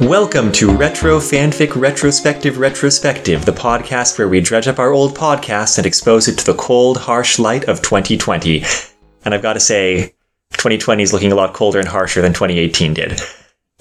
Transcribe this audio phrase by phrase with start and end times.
[0.00, 5.76] Welcome to Retro Fanfic Retrospective Retrospective, the podcast where we dredge up our old podcast
[5.76, 8.62] and expose it to the cold, harsh light of 2020.
[9.24, 10.14] And I've got to say,
[10.52, 13.20] 2020 is looking a lot colder and harsher than 2018 did.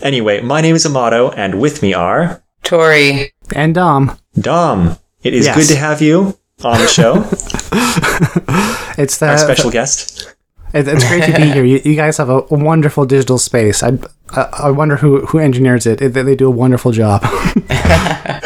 [0.02, 3.32] Anyway, my name is Amato, and with me are Tori.
[3.56, 4.18] And Dom.
[4.40, 4.98] Dom.
[5.24, 5.56] It is Yes.
[5.56, 7.14] good to have you on the show,
[8.98, 10.34] It's the, our special guest.
[10.74, 11.64] it- it's great to be here.
[11.64, 13.84] You, you guys have a wonderful digital space.
[13.84, 13.98] I
[14.32, 16.00] I, I wonder who who engineers it.
[16.00, 17.24] They, they do a wonderful job.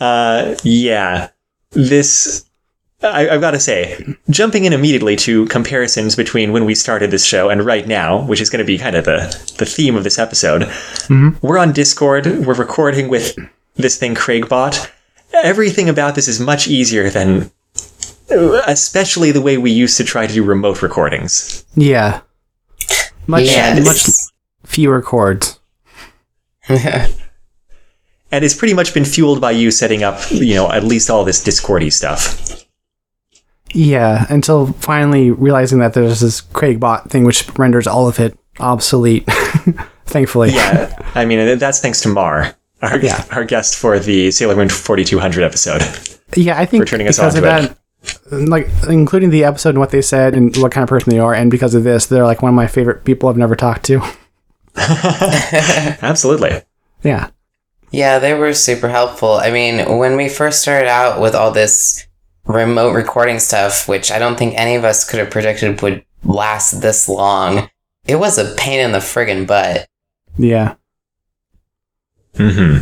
[0.00, 1.28] Uh, yeah.
[1.72, 2.46] This,
[3.02, 7.24] I, I've got to say, jumping in immediately to comparisons between when we started this
[7.24, 9.18] show and right now, which is going to be kind of the,
[9.58, 10.70] the theme of this episode.
[11.42, 12.24] We're on Discord.
[12.46, 13.36] We're recording with
[13.74, 14.90] this thing, Craigbot.
[15.34, 17.50] Everything about this is much easier than,
[18.66, 21.64] especially the way we used to try to do remote recordings.
[21.74, 22.20] yeah,
[23.26, 23.84] much Yes.
[23.84, 25.58] much fewer cords.
[28.32, 31.24] And it's pretty much been fueled by you setting up, you know, at least all
[31.24, 32.64] this Discordy stuff.
[33.72, 39.24] Yeah, until finally realizing that there's this Craigbot thing which renders all of it obsolete.
[40.06, 40.50] Thankfully.
[40.50, 43.24] Yeah, I mean, that's thanks to Mar, our, Yeah.
[43.32, 45.82] our guest for the Sailor Moon 4200 episode.
[46.36, 47.78] Yeah, I think For turning us because of onto that,
[48.30, 51.34] like including the episode and what they said and what kind of person they are,
[51.34, 54.00] and because of this, they're like one of my favorite people I've never talked to.
[54.76, 56.62] Absolutely.
[57.02, 57.30] Yeah.
[57.90, 59.32] Yeah, they were super helpful.
[59.34, 62.06] I mean, when we first started out with all this
[62.44, 66.80] remote recording stuff, which I don't think any of us could have predicted would last
[66.82, 67.68] this long,
[68.04, 69.88] it was a pain in the friggin' butt.
[70.38, 70.74] Yeah.
[72.36, 72.78] hmm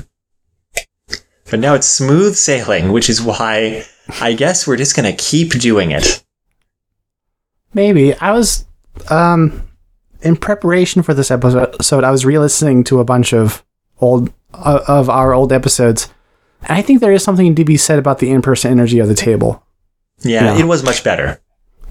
[1.51, 3.85] But now it's smooth sailing, which is why
[4.21, 6.23] I guess we're just going to keep doing it.
[7.75, 8.15] Maybe.
[8.15, 8.65] I was
[9.11, 9.63] um
[10.23, 13.65] in preparation for this episode, I was re-listening to a bunch of
[14.01, 16.09] old uh, of our old episodes.
[16.63, 19.15] And I think there is something to be said about the in-person energy of the
[19.15, 19.63] table.
[20.23, 20.59] Yeah, Yeah.
[20.59, 21.41] it was much better.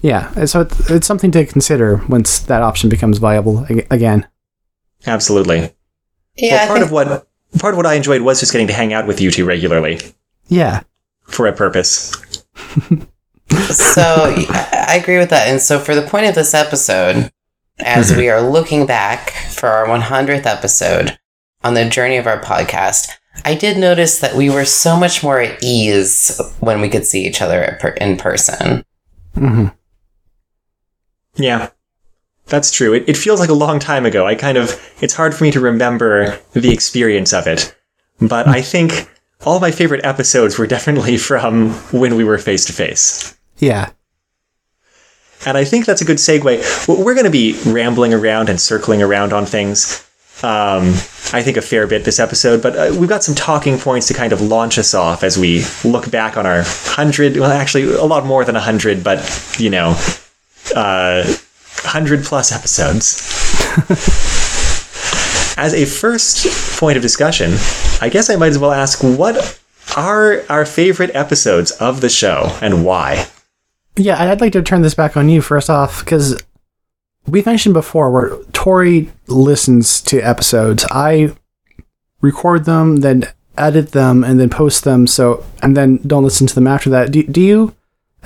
[0.02, 4.28] Yeah, so it's, it's something to consider once that option becomes viable again.
[5.06, 5.74] Absolutely.
[6.36, 7.28] Yeah, well, part think- of what
[7.58, 10.00] part of what I enjoyed was just getting to hang out with you two regularly
[10.48, 10.82] Yeah.
[11.24, 12.12] for a purpose.
[13.70, 15.48] so I I agree with that.
[15.48, 17.30] And so for the point of this episode,
[17.80, 21.18] as we are looking back for our 100th episode
[21.62, 23.08] on the journey of our podcast,
[23.44, 27.24] I did notice that we were so much more at ease when we could see
[27.26, 28.84] each other per- in person.
[29.34, 29.66] hmm
[31.36, 31.70] Yeah,
[32.48, 32.94] that's true.
[32.94, 34.26] It, it feels like a long time ago.
[34.26, 37.74] I kind of, it's hard for me to remember the experience of it.
[38.20, 39.08] But I think
[39.44, 43.36] all my favorite episodes were definitely from when we were face to face.
[43.58, 43.90] Yeah.
[45.46, 46.88] And I think that's a good segue.
[46.88, 50.04] We're going to be rambling around and circling around on things.
[50.42, 50.90] Um,
[51.32, 54.14] I think a fair bit this episode, but uh, we've got some talking points to
[54.14, 57.36] kind of launch us off as we look back on our hundred.
[57.36, 59.96] Well, actually, a lot more than a hundred, but you know,
[60.76, 61.24] uh,
[61.84, 63.22] hundred plus episodes.
[65.58, 67.54] as a first point of discussion,
[68.00, 69.60] I guess I might as well ask what
[69.96, 73.26] are our favorite episodes of the show and why.
[73.96, 76.40] Yeah, I'd like to turn this back on you first off because
[77.26, 80.86] we mentioned before where Tori listens to episodes.
[80.90, 81.34] I
[82.20, 83.24] record them, then
[83.56, 85.06] edit them, and then post them.
[85.06, 87.10] So, and then don't listen to them after that.
[87.10, 87.74] Do, do you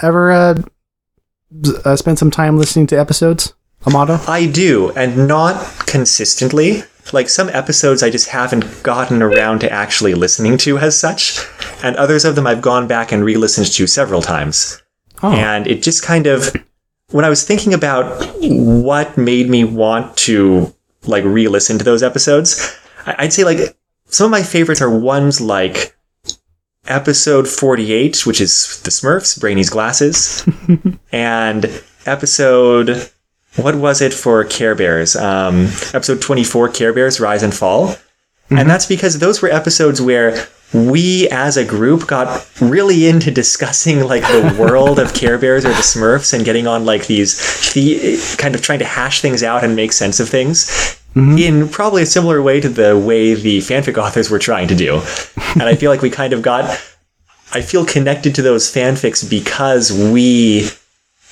[0.03, 0.63] ever uh,
[1.85, 3.55] uh, spend some time listening to episodes,
[3.87, 4.19] Amato?
[4.27, 6.83] I do, and not consistently.
[7.13, 11.41] Like some episodes I just haven't gotten around to actually listening to as such,
[11.83, 14.81] and others of them I've gone back and re listened to several times.
[15.23, 16.55] Oh, And it just kind of,
[17.11, 20.73] when I was thinking about what made me want to
[21.07, 22.77] like re listen to those episodes,
[23.07, 23.77] I'd say like
[24.07, 25.97] some of my favorites are ones like
[26.87, 30.47] episode 48, which is The Smurfs, Brainy's Glasses,
[31.13, 33.11] and episode,
[33.57, 35.15] what was it for Care Bears?
[35.15, 37.97] Um, episode 24, Care Bears Rise and Fall.
[38.51, 44.01] And that's because those were episodes where we as a group got really into discussing
[44.01, 48.19] like the world of Care Bears or the Smurfs and getting on like these the
[48.37, 52.07] kind of trying to hash things out and make sense of things in probably a
[52.07, 55.03] similar way to the way the fanfic authors were trying to do.
[55.55, 56.65] And I feel like we kind of got
[57.53, 60.71] I feel connected to those fanfics because we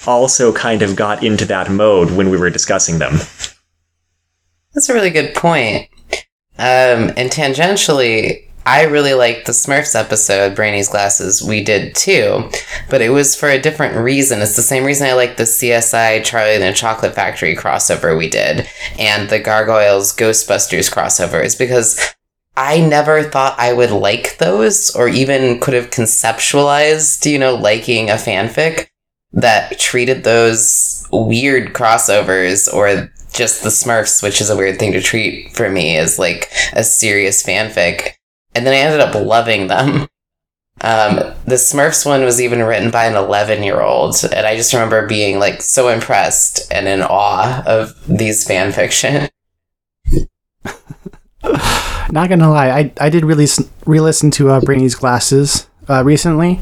[0.06, 3.15] also kind of got into that mode when we were discussing them.
[4.75, 5.88] That's a really good point.
[6.59, 11.43] Um, and tangentially, I really liked the Smurfs episode, Brainy's Glasses.
[11.43, 12.51] We did too,
[12.89, 14.41] but it was for a different reason.
[14.41, 18.29] It's the same reason I like the CSI Charlie and the Chocolate Factory crossover we
[18.29, 18.69] did
[18.99, 21.43] and the Gargoyles Ghostbusters crossover.
[21.43, 22.15] Is because
[22.57, 28.11] I never thought I would like those or even could have conceptualized, you know, liking
[28.11, 28.89] a fanfic
[29.33, 35.01] that treated those weird crossovers or just the Smurfs, which is a weird thing to
[35.01, 38.15] treat for me, as like a serious fanfic.
[38.55, 40.08] And then I ended up loving them.
[40.82, 44.73] Um, the Smurfs one was even written by an 11 year old, and I just
[44.73, 49.29] remember being like so impressed and in awe of these fan fiction.
[52.11, 53.47] Not gonna lie, I, I did really
[53.85, 56.61] re listen to uh, Brainy's Glasses uh, recently,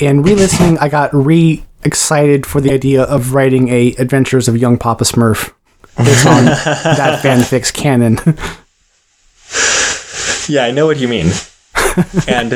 [0.00, 4.58] and re listening, I got re excited for the idea of writing a Adventures of
[4.58, 5.52] Young Papa Smurf
[5.96, 8.18] based on that fanfic's canon.
[10.48, 11.26] yeah, I know what you mean.
[12.28, 12.52] and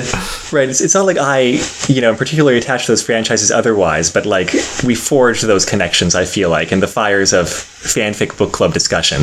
[0.53, 4.11] right, it's, it's not like I, you know, am particularly attached to those franchises otherwise,
[4.11, 4.53] but like
[4.85, 6.15] we forged those connections.
[6.15, 9.23] I feel like in the fires of fanfic book club discussion.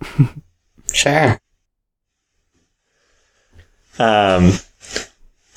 [0.94, 1.38] Sure.
[3.98, 4.52] Um,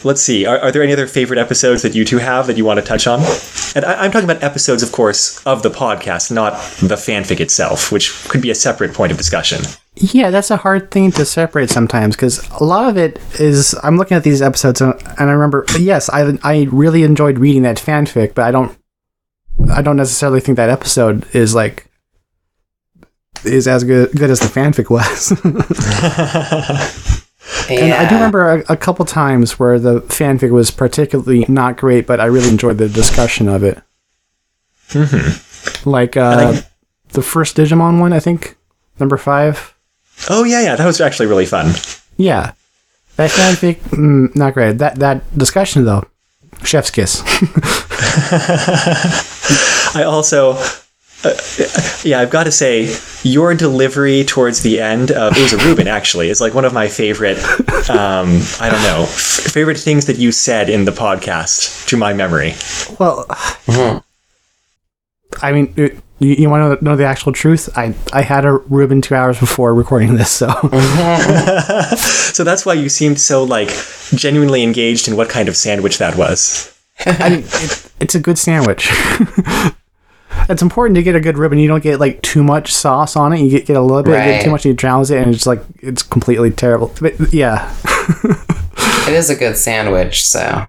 [0.04, 0.46] let's see.
[0.46, 2.86] Are, are there any other favorite episodes that you two have that you want to
[2.86, 3.20] touch on?
[3.76, 7.92] And I, am talking about episodes, of course, of the podcast, not the fanfic itself,
[7.92, 9.62] which could be a separate point of discussion.
[10.00, 13.76] Yeah, that's a hard thing to separate sometimes because a lot of it is.
[13.84, 17.78] I'm looking at these episodes and, I remember, yes, I I really enjoyed reading that
[17.78, 18.78] fanfic, but I don't
[19.72, 21.90] I don't necessarily think that episode is like
[23.44, 25.32] is as good good as the fanfic was.
[25.44, 27.14] yeah.
[27.70, 32.06] And I do remember a, a, couple times where the fanfic was particularly not great,
[32.06, 33.82] but I really enjoyed the discussion of it.
[34.90, 35.90] Mm-hmm.
[35.90, 36.62] Like uh,
[37.10, 38.58] the first Digimon one, I think,
[39.00, 39.74] number five.
[40.30, 41.74] Oh yeah, yeah, that was actually really fun.
[42.18, 42.54] Yeah,
[43.16, 44.80] that fanfic, mm, not great.
[44.80, 46.04] That that discussion though,
[46.64, 47.22] chef's kiss.
[49.96, 50.58] I also
[51.24, 51.34] uh,
[52.04, 55.88] yeah, I've got to say, your delivery towards the end of it was a Reuben
[55.88, 57.38] actually is like one of my favorite.
[57.90, 62.14] Um, I don't know, f- favorite things that you said in the podcast to my
[62.14, 62.54] memory.
[63.00, 63.98] Well, mm-hmm.
[65.42, 67.70] I mean, you, you want to know the actual truth?
[67.78, 70.48] I I had a Reuben two hours before recording this, so
[71.98, 73.70] so that's why you seemed so like
[74.16, 76.74] genuinely engaged in what kind of sandwich that was.
[77.06, 78.90] I mean, it, it's a good sandwich
[80.50, 81.60] it's important to get a good Reuben.
[81.60, 83.40] You don't get like too much sauce on it.
[83.40, 84.26] You get, get a little bit, right.
[84.26, 86.94] get too much, and you drowns it, and it's like it's completely terrible.
[87.00, 87.74] But yeah,
[89.08, 90.24] it is a good sandwich.
[90.26, 90.66] So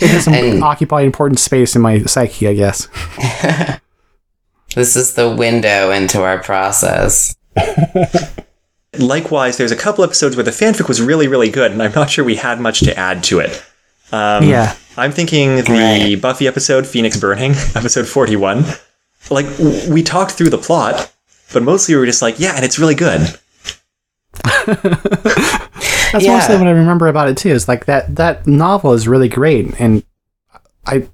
[0.00, 2.88] it does and, occupy important space in my psyche, I guess.
[4.74, 7.36] this is the window into our process.
[8.98, 12.10] Likewise, there's a couple episodes where the fanfic was really, really good, and I'm not
[12.10, 13.62] sure we had much to add to it.
[14.12, 14.76] Um, yeah.
[14.96, 16.20] I'm thinking the right.
[16.20, 18.64] Buffy episode, Phoenix Burning, episode 41.
[19.30, 19.46] Like,
[19.88, 21.10] we talked through the plot,
[21.54, 23.38] but mostly we were just like, yeah, and it's really good.
[26.12, 26.34] That's yeah.
[26.34, 27.50] mostly what I remember about it too.
[27.50, 30.04] Is like that that novel is really great, and
[30.86, 31.08] I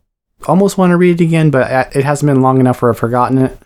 [0.47, 3.39] almost want to read it again, but it hasn't been long enough where I've forgotten
[3.39, 3.59] it.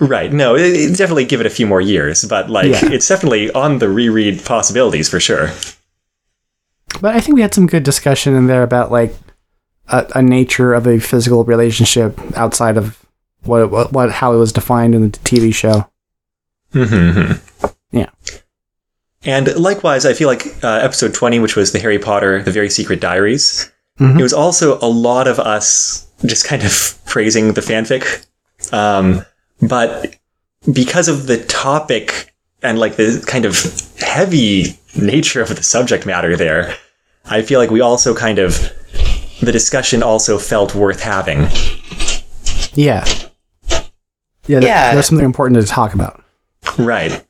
[0.00, 0.32] Right.
[0.32, 2.90] No, it, it definitely give it a few more years, but like yeah.
[2.90, 5.50] it's definitely on the reread possibilities for sure.
[7.00, 9.14] But I think we had some good discussion in there about like
[9.88, 13.04] a, a nature of a physical relationship outside of
[13.44, 15.88] what, what what how it was defined in the TV show.
[16.72, 17.66] Mm-hmm.
[17.90, 18.10] Yeah.
[19.24, 22.68] And likewise, I feel like uh, episode 20, which was the Harry Potter, the Very
[22.68, 24.18] Secret Diaries, mm-hmm.
[24.18, 28.26] it was also a lot of us just kind of praising the fanfic.
[28.72, 29.24] Um,
[29.60, 30.16] but
[30.72, 33.56] because of the topic and like the kind of
[33.98, 36.74] heavy nature of the subject matter there,
[37.24, 38.72] I feel like we also kind of
[39.40, 41.48] the discussion also felt worth having.
[42.74, 43.04] Yeah.
[44.46, 44.94] Yeah, yeah.
[44.94, 46.22] There's something important to talk about.
[46.78, 47.24] Right.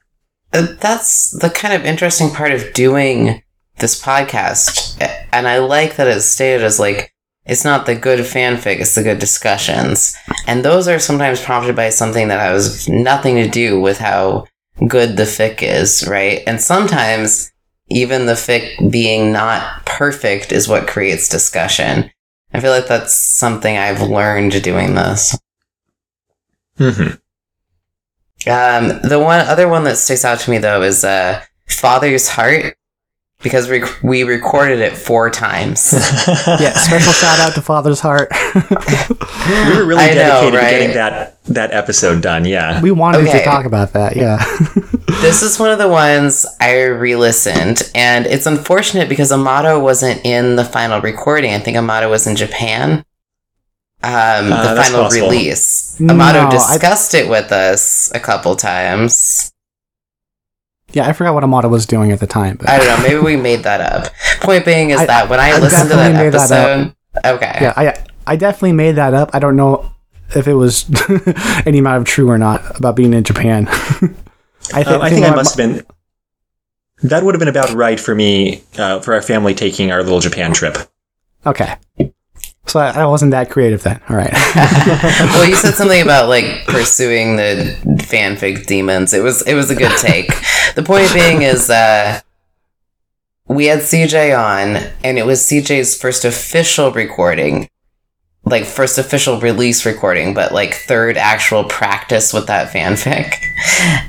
[0.53, 3.43] That's the kind of interesting part of doing
[3.79, 4.97] this podcast.
[5.33, 7.13] And I like that it's stated as like,
[7.45, 10.15] it's not the good fanfic, it's the good discussions.
[10.47, 14.47] And those are sometimes prompted by something that has nothing to do with how
[14.87, 16.43] good the fic is, right?
[16.47, 17.51] And sometimes
[17.89, 22.11] even the fic being not perfect is what creates discussion.
[22.53, 25.37] I feel like that's something I've learned doing this.
[26.79, 27.15] Mm-hmm.
[28.47, 32.77] Um, the one other one that sticks out to me though is uh, Father's Heart.
[33.43, 35.93] because we, we recorded it four times.
[36.47, 38.31] Yeah, special shout out to Father's Heart.
[39.49, 42.45] We were really I know, dedicated to getting that that episode done.
[42.45, 42.81] Yeah.
[42.81, 43.39] we wanted Okay.
[43.41, 44.15] to talk about that.
[44.17, 44.37] Yeah.
[45.21, 50.25] this is one of the ones I re listened, and it's unfortunate because Amato wasn't
[50.25, 51.53] in the final recording.
[51.53, 53.05] I think Amato was in Japan.
[54.05, 55.29] Um, the Uh, that's final possible.
[55.31, 55.97] release.
[56.01, 59.53] No, Amato I- discussed it with us a couple times.
[60.93, 62.57] yeah, I forgot what Amato was doing at the time.
[62.57, 63.03] But I don't know.
[63.09, 64.13] Maybe we made that up.
[64.41, 66.95] Point being is I- that when I, I listened to that definitely made that episode,
[67.37, 67.95] okay, yeah, I
[68.27, 69.31] I definitely made that up.
[69.35, 69.91] I don't know
[70.35, 70.85] if it was
[71.67, 73.69] any amount of true or not about being in Japan.
[74.75, 75.87] I, Um, I think I must have been.
[77.05, 80.21] That would have been about right for me, uh, for our family taking our little
[80.21, 80.79] Japan trip.
[81.45, 81.75] Okay.
[82.67, 84.01] So I, I wasn't that creative then.
[84.09, 84.33] All right.
[84.55, 89.13] well, you said something about like pursuing the fanfic demons.
[89.13, 90.29] It was it was a good take.
[90.75, 92.21] the point being is uh
[93.49, 97.69] we had CJ on and it was CJ's first official recording.
[98.45, 103.35] Like first official release recording, but like third actual practice with that fanfic.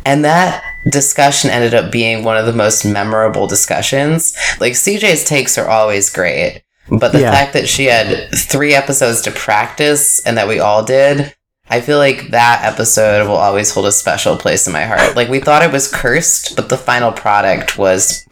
[0.05, 4.35] And that discussion ended up being one of the most memorable discussions.
[4.59, 6.62] Like CJ's takes are always great.
[6.89, 7.31] But the Yeah.
[7.31, 11.33] fact that she had three episodes to practice and that we all did,
[11.69, 15.15] I feel like that episode will always hold a special place in my heart.
[15.15, 18.25] Like we thought it was cursed, but the final product was,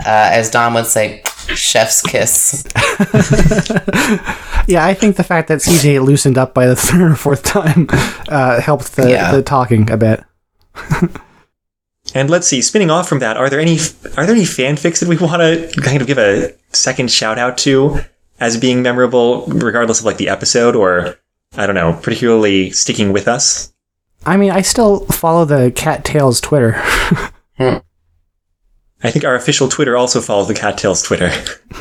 [0.00, 1.22] uh, as Dom would say,
[1.54, 2.64] chef's kiss.
[4.66, 7.86] yeah, I think the fact that CJ loosened up by the third or fourth time
[8.28, 9.30] uh, helped the, Yeah.
[9.32, 10.24] the talking a bit.
[12.14, 13.78] And let's see, spinning off from that, are there any
[14.16, 17.58] are there any fanfics that we want to kind of give a second shout out
[17.58, 18.00] to
[18.40, 21.18] as being memorable, regardless of like the episode, or
[21.56, 23.72] I don't know, particularly sticking with us?
[24.24, 26.74] I mean, I still follow the Cattails Twitter.
[27.58, 31.30] I think our official Twitter also follows the Cattails Twitter.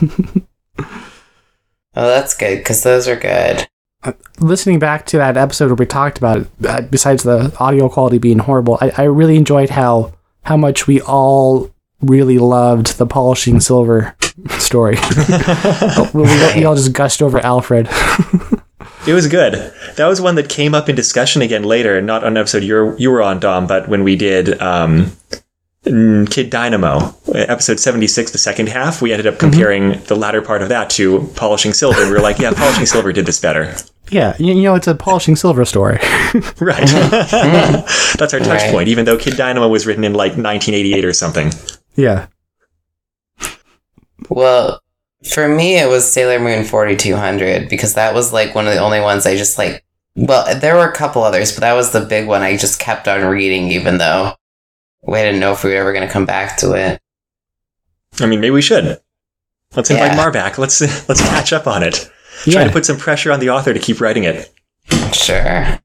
[1.95, 3.67] Oh, that's good because those are good.
[4.39, 8.17] Listening back to that episode where we talked about it, uh, besides the audio quality
[8.17, 10.13] being horrible, I, I really enjoyed how
[10.43, 11.69] how much we all
[12.01, 14.15] really loved the polishing silver
[14.59, 14.97] story.
[16.13, 17.87] we, we- all just gushed over Alfred.
[19.05, 19.53] It was good.
[19.97, 22.73] That was one that came up in discussion again later, not on an episode you
[22.73, 25.11] were, you were on, Dom, but when we did um,
[25.83, 30.69] Kid Dynamo, episode 76, the second half, we ended up comparing the latter part of
[30.69, 32.05] that to Polishing Silver.
[32.05, 33.75] We were like, yeah, Polishing Silver did this better.
[34.09, 35.99] Yeah, you, you know, it's a polishing silver story.
[36.59, 36.87] Right.
[38.17, 38.71] That's our touch Right.
[38.71, 41.51] point, even though Kid Dynamo was written in like 1988 or something.
[41.95, 42.27] yeah.
[44.29, 44.81] Well,
[45.29, 48.99] for me, it was Sailor Moon 4200 because that was like one of the only
[49.01, 49.83] ones I just like.
[50.15, 53.07] Well, there were a couple others, but that was the big one I just kept
[53.07, 54.33] on reading, even though
[55.01, 56.99] we didn't know if we were ever going to come back to it.
[58.19, 58.99] I mean, maybe we should.
[59.75, 60.17] Let's invite Yeah.
[60.17, 60.57] Mar back.
[60.59, 62.09] Let's let's catch up on it.
[62.43, 62.63] Try Yeah.
[62.65, 64.53] to put some pressure on the author to keep writing it.
[65.13, 65.79] Sure.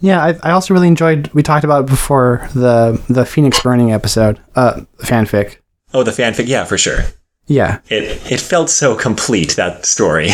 [0.00, 1.28] Yeah, I, I also really enjoyed.
[1.32, 5.58] We talked about it before the the Phoenix Burning episode, uh, fanfic.
[5.94, 7.00] Oh, the fanfic, yeah, for sure.
[7.46, 10.30] Yeah, It it felt so complete that story,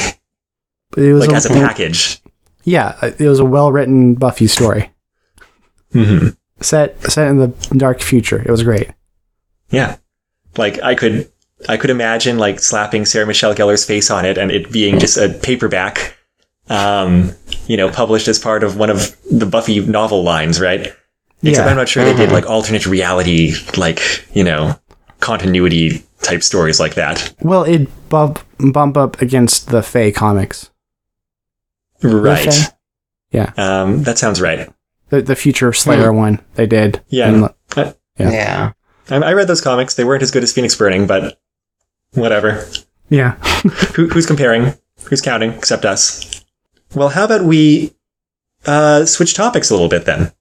[0.97, 2.20] it was like as a package.
[2.64, 4.90] yeah, it was a well written Buffy story
[5.92, 6.28] hmm
[6.61, 8.40] set set in the dark future.
[8.40, 8.90] It was great.
[9.70, 9.97] Yeah,
[10.56, 11.30] like I could
[11.68, 15.16] I could imagine like slapping Sarah Michelle Gellar's face on it and it being just
[15.16, 16.16] a paperback,
[16.68, 17.32] um,
[17.66, 20.92] you know, published as part of one of the Buffy novel lines, right?
[21.40, 21.50] Yeah.
[21.50, 24.00] Except I'm not sure they did like alternate reality, like
[24.34, 24.78] you know,
[25.20, 27.34] continuity type stories like that.
[27.40, 28.40] Well, it bump
[28.72, 30.70] bump up against the Fray comics.
[32.02, 32.52] Right.
[32.52, 32.74] Fray?
[33.30, 34.70] Yeah, Um, that sounds right.
[35.10, 37.02] the the future Slayer one they did.
[37.08, 37.28] Yeah.
[37.28, 37.44] And,
[37.76, 38.30] I, Yeah.
[38.30, 38.72] Yeah.
[39.10, 39.94] I I read those comics.
[39.94, 41.38] They weren't as good as Phoenix Burning, but
[42.14, 42.66] whatever.
[43.08, 43.32] yeah.
[43.94, 44.74] Who, who's comparing?
[45.04, 45.52] Who's counting?
[45.52, 46.44] Except us.
[46.94, 47.92] Well, how about we
[48.66, 50.32] uh, switch topics a little bit then?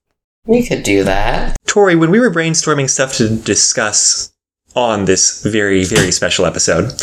[0.45, 1.57] We could do that.
[1.65, 4.31] Tori, when we were brainstorming stuff to discuss
[4.75, 6.93] on this very, very special episode,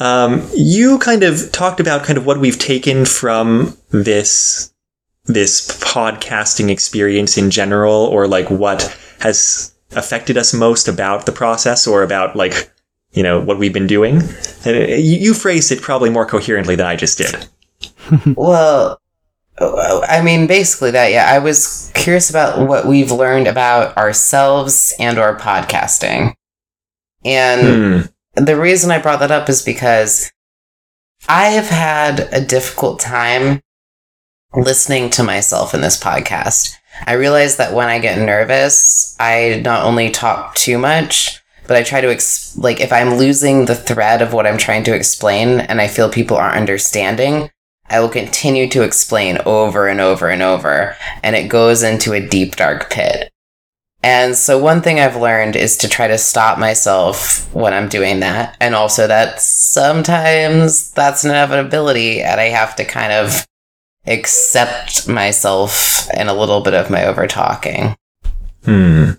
[0.00, 4.72] um, you kind of talked about kind of what we've taken from this
[5.26, 11.86] this podcasting experience in general, or like what has affected us most about the process,
[11.86, 12.72] or about like
[13.12, 14.20] you know what we've been doing.
[14.64, 17.46] You phrased it probably more coherently than I just did.
[18.36, 18.98] Well,
[19.60, 21.12] I mean, basically that.
[21.12, 26.34] Yeah, I was curious about what we've learned about ourselves and our podcasting,
[27.24, 28.44] and Hmm.
[28.44, 30.32] the reason I brought that up is because
[31.28, 33.60] I have had a difficult time
[34.54, 36.74] listening to myself in this podcast.
[37.06, 41.41] I realize that when I get nervous, I not only talk too much,
[41.72, 44.84] but I try to ex- like if I'm losing the thread of what I'm trying
[44.84, 47.50] to explain and I feel people aren't understanding,
[47.88, 52.28] I will continue to explain over and over and over, and it goes into a
[52.28, 53.32] deep dark pit.
[54.02, 58.20] And so one thing I've learned is to try to stop myself when I'm doing
[58.20, 63.46] that, and also that sometimes that's an inevitability, and I have to kind of
[64.06, 67.96] accept myself and a little bit of my over talking.
[68.66, 69.12] Hmm.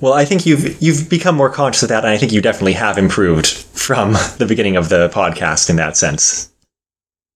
[0.00, 2.74] Well, I think you've you've become more conscious of that, and I think you definitely
[2.74, 6.52] have improved from the beginning of the podcast in that sense.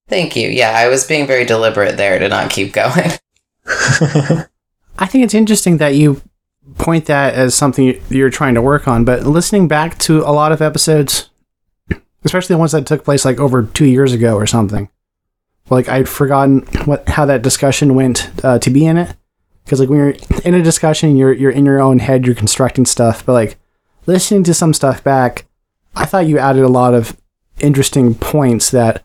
[0.09, 0.49] Thank you.
[0.49, 3.11] Yeah, I was being very deliberate there to not keep going.
[4.99, 6.21] I think it's interesting that you
[6.79, 10.53] point that as something you're trying to work on, but listening back to a lot
[10.53, 11.31] of episodes,
[12.25, 14.89] especially the ones that took place like over two years ago or something,
[15.71, 19.17] like I'd forgotten what how that discussion went uh, to be in it,
[19.71, 22.85] because like when you're in a discussion, you're you're in your own head, you're constructing
[22.85, 23.57] stuff, but like
[24.05, 25.47] listening to some stuff back,
[25.95, 27.17] I thought you added a lot of
[27.61, 29.05] interesting points that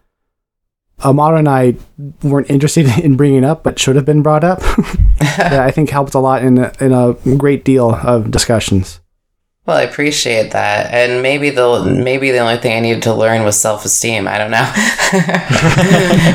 [1.04, 1.76] Amato and I
[2.24, 4.60] weren't interested in bringing up, but should have been brought up.
[5.20, 9.02] that I think helped a lot in in a great deal of discussions.
[9.66, 13.44] Well, I appreciate that, and maybe the maybe the only thing I needed to learn
[13.44, 14.28] was self esteem.
[14.28, 14.72] I don't know,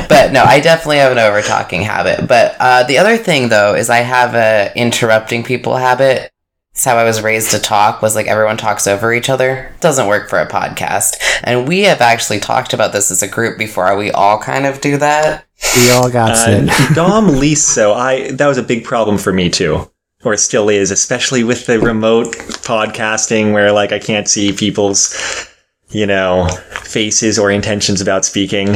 [0.09, 2.27] but no, I definitely have an over talking habit.
[2.27, 6.29] But uh, the other thing though is I have a interrupting people habit.
[6.73, 8.01] It's how I was raised to talk.
[8.01, 9.73] Was like everyone talks over each other.
[9.79, 13.57] Doesn't work for a podcast, and we have actually talked about this as a group
[13.57, 13.95] before.
[13.95, 15.45] We all kind of do that.
[15.77, 16.67] We all got sick.
[16.69, 17.93] Uh, Dom least so.
[17.93, 19.89] I that was a big problem for me too,
[20.23, 25.49] or still is, especially with the remote podcasting where like I can't see people's,
[25.89, 28.67] you know, faces or intentions about speaking.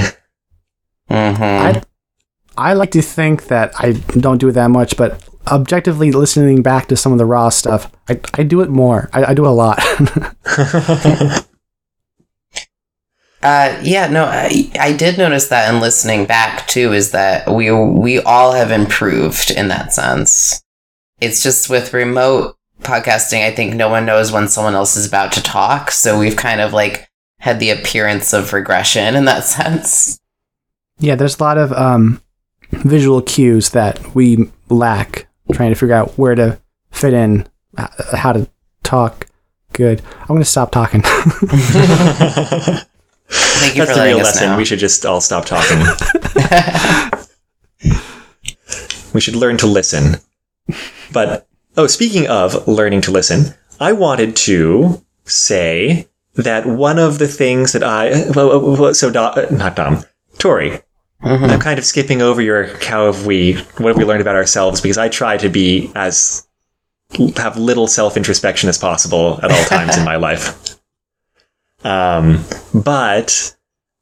[1.10, 1.44] Mm-hmm.
[1.44, 1.82] I
[2.58, 6.88] I like to think that I don't do it that much, but objectively listening back
[6.88, 9.10] to some of the raw stuff, I, I do it more.
[9.14, 9.80] I, I do it a lot.
[13.46, 16.94] Uh, yeah, no, I, I did notice that in listening back too.
[16.94, 20.64] Is that we we all have improved in that sense.
[21.26, 25.32] It's just with remote podcasting, I think no one knows when someone else is about
[25.34, 30.20] to talk, so we've kind of like had the appearance of regression in that sense.
[31.00, 32.22] yeah, there's a lot of um,
[32.72, 36.60] visual cues that we lack trying to figure out where to
[36.92, 37.48] fit in,
[38.14, 38.48] how to
[38.84, 39.28] talk
[39.74, 40.02] good.
[40.22, 41.02] I'm going to stop talking.
[43.28, 44.52] Thank you That's for the real lesson.
[44.52, 44.58] know.
[44.58, 45.80] We should just all stop talking.
[49.14, 50.18] we should learn to listen.
[51.14, 51.48] But
[51.78, 57.74] oh, speaking of learning to listen, I wanted to say that one of the things
[57.74, 60.04] that I well, so Dom, uh, not Dom,
[60.38, 60.82] Tori.
[61.24, 61.50] Mhm.
[61.50, 64.82] I'm kind of skipping over your how have we what have we learned about ourselves
[64.82, 66.46] because I try to be as
[67.38, 70.78] have little self introspection as possible at all times in my life.
[71.84, 73.56] Um, but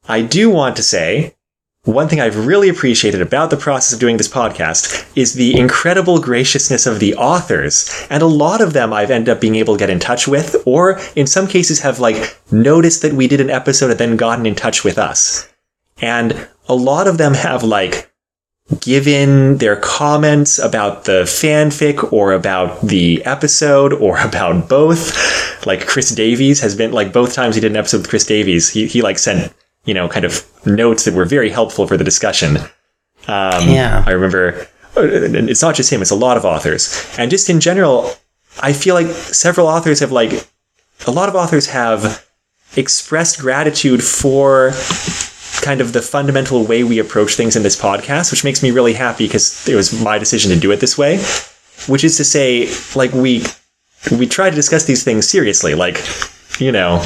[0.08, 1.36] I do want to say
[1.84, 6.18] one thing I've really appreciated about the process of doing this podcast is the incredible
[6.18, 8.06] graciousness of the authors.
[8.08, 10.56] And a lot of them I've ended up being able to get in touch with,
[10.64, 14.46] or in some cases have like noticed that we did an episode and then gotten
[14.46, 15.46] in touch with us.
[16.00, 18.10] And a lot of them have like
[18.80, 25.66] given their comments about the fanfic or about the episode or about both.
[25.66, 28.70] Like Chris Davies has been like both times he did an episode with Chris Davies,
[28.70, 29.52] he, he like sent,
[29.84, 32.56] you know, kind of notes that were very helpful for the discussion.
[33.26, 34.04] Um, Yeah.
[34.06, 34.66] I remember
[34.96, 37.12] it's not just him, it's a lot of authors.
[37.18, 38.12] And just in general,
[38.60, 40.46] I feel like several authors have like
[41.06, 42.24] a lot of authors have
[42.76, 44.72] expressed gratitude for
[45.62, 48.92] kind of the fundamental way we approach things in this podcast, which makes me really
[48.92, 51.18] happy because it was my decision to do it this way.
[51.88, 53.44] Which is to say, like we
[54.12, 55.98] we try to discuss these things seriously, like
[56.58, 57.04] you know,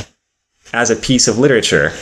[0.72, 1.92] as a piece of literature.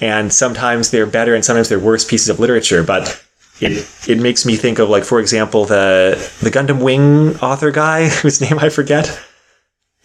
[0.00, 3.22] And sometimes they're better and sometimes they're worse pieces of literature, but
[3.60, 8.08] it it makes me think of like, for example, the the Gundam Wing author guy
[8.22, 9.18] whose name I forget.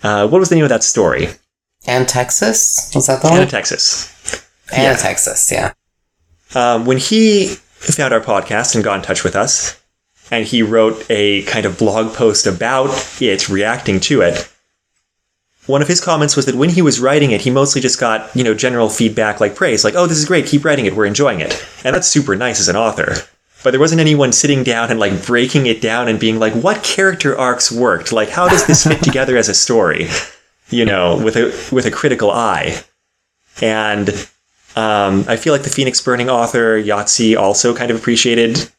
[0.04, 1.27] Uh, what was the name of that story?
[1.86, 3.47] And Texas was that the Anna, one?
[3.47, 4.10] Texas.
[4.71, 4.95] And yeah.
[4.95, 5.73] Texas, yeah.
[6.56, 9.82] Um, when he found our podcast and got in touch with us,
[10.30, 12.89] and he wrote a kind of blog post about
[13.21, 14.50] it, reacting to it,
[15.67, 18.36] one of his comments was that when he was writing it, he mostly just got,
[18.36, 21.06] you know, general feedback like praise, like, oh, this is great, keep writing it, we're
[21.06, 21.63] enjoying it.
[21.84, 23.15] And that's super nice as an author.
[23.63, 26.84] But there wasn't anyone sitting down and like breaking it down and being like, what
[26.84, 28.12] character arcs worked?
[28.12, 30.08] Like, how does this fit together as a story?
[30.69, 32.82] You know, with a with a critical eye.
[33.62, 34.10] And
[34.76, 38.71] um, I feel like the Phoenix Burning author Yahtzee also kind of appreciated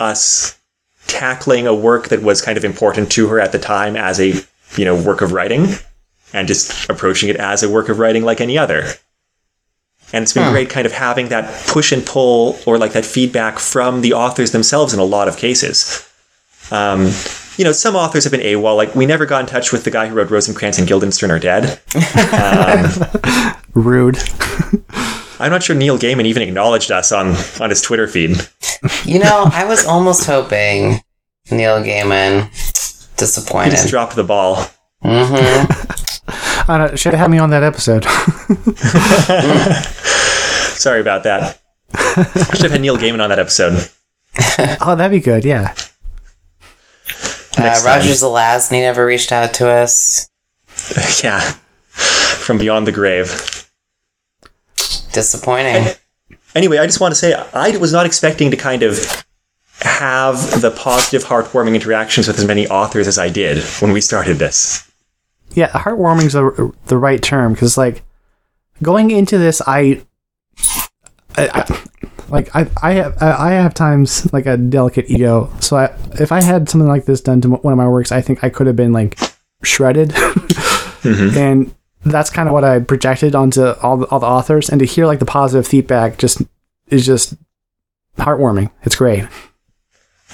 [0.00, 0.58] us
[1.06, 4.32] tackling a work that was kind of important to her at the time as a
[4.76, 5.68] you know work of writing,
[6.34, 8.82] and just approaching it as a work of writing like any other.
[10.12, 10.50] And it's been Huh.
[10.52, 14.50] great kind of having that push and pull or like that feedback from the authors
[14.52, 16.06] themselves in a lot of cases.
[16.70, 17.10] Um,
[17.56, 18.76] you know, some authors have been AWOL.
[18.76, 21.38] Like, we never got in touch with the guy who wrote Rosencrantz and Guildenstern are
[21.38, 21.80] dead.
[23.74, 24.18] Rude.
[25.40, 28.36] I'm not sure Neil Gaiman even acknowledged us on, on his Twitter feed.
[29.04, 31.00] You know, I was almost hoping
[31.50, 33.16] Neil Gaiman disappointed.
[33.16, 33.70] He disappointed.
[33.72, 34.66] just dropped the ball.
[35.02, 35.64] hmm
[36.66, 38.04] I don't, should have had me on that episode.
[40.76, 41.60] Sorry about that.
[41.94, 42.24] I
[42.54, 43.88] Should have had Neil Gaiman on that episode.
[44.80, 45.44] oh, that'd be good.
[45.44, 45.74] Yeah.
[47.56, 47.98] Uh, Next time.
[47.98, 50.28] Roger Zelazny never reached out to us.
[51.22, 51.40] yeah.
[51.90, 53.68] From beyond the grave.
[55.12, 55.94] Disappointing.
[56.54, 59.24] Anyway, I just want to say I was not expecting to kind of
[59.80, 64.38] have the positive, heartwarming interactions with as many authors as I did when we started
[64.38, 64.90] this.
[65.54, 68.02] Yeah, heartwarming's the the right term because like
[68.82, 70.04] going into this, I,
[71.36, 71.82] I, I
[72.28, 75.50] like I I have I have times like a delicate ego.
[75.60, 78.20] So I, if I had something like this done to one of my works, I
[78.20, 79.18] think I could have been like
[79.62, 81.38] shredded, mm-hmm.
[81.38, 84.68] and that's kind of what I projected onto all the, all the authors.
[84.68, 86.42] And to hear like the positive feedback just
[86.88, 87.34] is just
[88.18, 88.70] heartwarming.
[88.82, 89.24] It's great.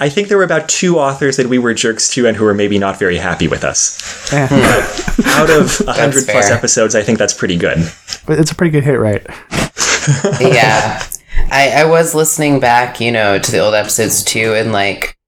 [0.01, 2.55] I think there were about two authors that we were jerks to and who were
[2.55, 4.33] maybe not very happy with us.
[4.33, 4.49] Yeah.
[5.27, 6.57] Out of a hundred plus fair.
[6.57, 7.79] episodes, I think that's pretty good.
[8.27, 9.23] But it's a pretty good hit, right?
[10.41, 11.05] yeah.
[11.53, 15.19] I, I was listening back, you know, to the old episodes too, and like,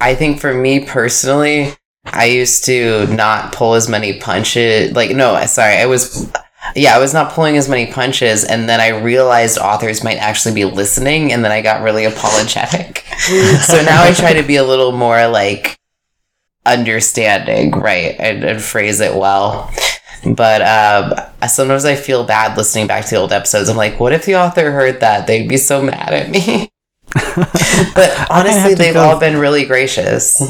[0.00, 1.72] I think for me personally,
[2.04, 4.92] I used to not pull as many punches.
[4.92, 6.30] Like, no, sorry, I was,
[6.74, 10.54] yeah, I was not pulling as many punches, and then I realized authors might actually
[10.54, 13.04] be listening, and then I got really apologetic.
[13.60, 15.78] so now I try to be a little more like
[16.66, 19.72] understanding, right, and, and phrase it well.
[20.26, 23.68] But um, sometimes I feel bad listening back to the old episodes.
[23.68, 25.26] I'm like, what if the author heard that?
[25.26, 26.70] They'd be so mad at me.
[27.94, 30.40] but honestly, they've go- all been really gracious.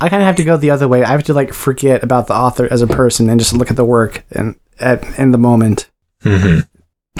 [0.00, 1.02] I kind of have to go the other way.
[1.04, 3.76] I have to like forget about the author as a person and just look at
[3.76, 5.90] the work and at in the moment.
[6.22, 6.60] hmm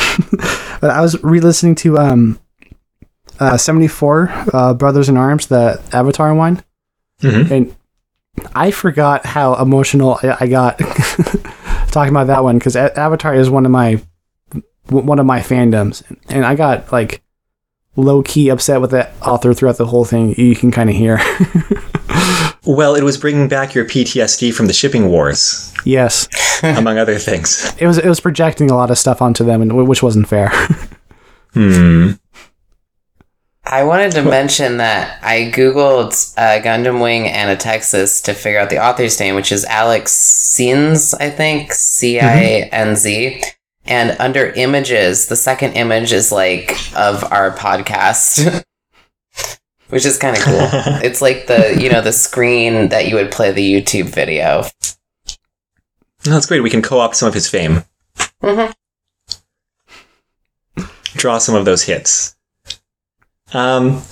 [0.81, 2.39] But I was re-listening to um,
[3.41, 6.63] uh, seventy four uh, Brothers in Arms, the Avatar one,
[7.23, 7.51] Mhm.
[7.51, 7.77] and
[8.55, 10.79] I forgot how emotional I, I got
[11.91, 14.03] talking about that one because Avatar is one of my
[14.87, 17.23] w- one of my fandoms, and I got like
[17.97, 20.35] low key upset with the author throughout the whole thing.
[20.35, 21.21] You can kind of hear.
[22.67, 26.29] Well, it was bringing back your PTSD from the shipping wars, yes.
[26.63, 27.73] among other things.
[27.79, 30.51] it was it was projecting a lot of stuff onto them, and which wasn't fair.
[31.55, 32.11] Hmm.
[33.65, 38.71] I wanted to mention that I googled uh, Gundam Wing Anna Texas to figure out
[38.71, 43.41] the author's name, which is Alex Cinz, I think C I N Z.
[43.87, 48.65] And under images, the second image is like of our podcast,
[49.95, 50.59] which is kind of cool.
[51.05, 54.63] it's like the you know the screen that you would play the YouTube video.
[56.27, 56.65] No, That's great.
[56.65, 57.85] We can co-opt some of his fame.
[58.43, 58.75] Mhm.
[61.15, 62.35] Draw some of those hits.
[63.53, 64.03] Um,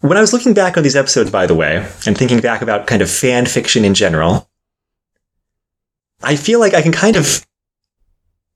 [0.00, 2.86] when I was looking back on these episodes, by the way, and thinking back about
[2.86, 4.48] kind of fan fiction in general,
[6.22, 7.46] I feel like I can kind of.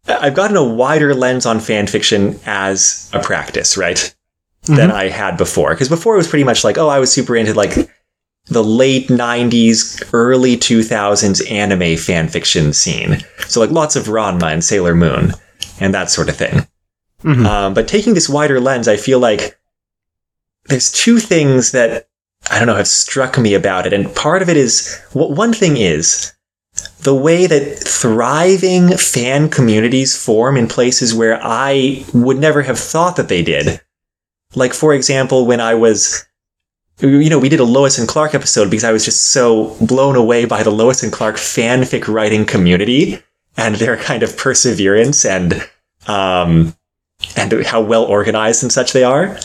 [0.07, 4.15] I've gotten a wider lens on fan fiction as a practice, right?
[4.77, 5.71] Than I had before.
[5.71, 7.91] Because before it was pretty much like, oh, I was super into like
[8.47, 13.19] the late 90s, early 2000s anime fan fiction scene.
[13.47, 15.33] So, like, lots of Ranma and Sailor Moon
[15.81, 16.67] and that sort of thing.
[17.25, 17.45] Mhm.
[17.47, 19.59] Um, but taking this wider lens, I feel like
[20.67, 22.09] there's two things that
[22.51, 23.93] I don't know have struck me about it.
[23.93, 26.33] And part of it is what one thing is
[27.01, 33.17] the way that thriving fan communities form in places where I would never have thought
[33.17, 33.81] that they did.
[34.55, 36.27] Like, for example, when I was
[37.01, 40.17] you know, we did a Lois and Clark episode because I was just so blown
[40.17, 43.23] away by the Lois and Clark fanfic writing community
[43.57, 45.69] and their kind of perseverance and
[46.07, 46.75] um
[47.37, 49.39] and how well organized and such they are.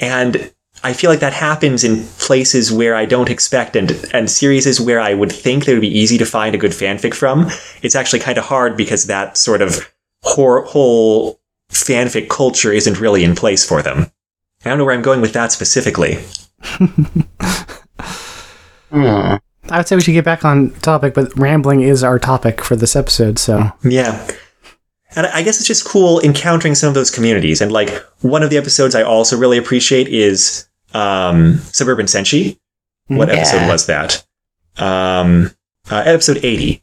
[0.00, 0.52] And
[0.84, 5.00] I feel like that happens in places where I don't expect and and series where
[5.00, 7.50] I would think they would be easy to find a good fanfic from.
[7.82, 9.88] It's actually kind of hard because that sort of
[10.22, 11.38] whole
[11.72, 14.10] fanfic culture isn't really in place for them.
[14.64, 16.18] I don't know where I'm going with that specifically.
[18.92, 19.38] I
[19.70, 22.94] would say we should get back on topic, but rambling is our topic for this
[22.96, 23.38] episode.
[23.38, 24.26] So Yeah.
[25.14, 27.60] And I guess it's just cool encountering some of those communities.
[27.60, 32.58] And like one of the episodes I also really appreciate is um, Suburban Senshi.
[33.08, 33.34] What Yeah.
[33.36, 34.24] episode was that?
[34.78, 35.50] Um,
[35.90, 36.82] uh, episode 80,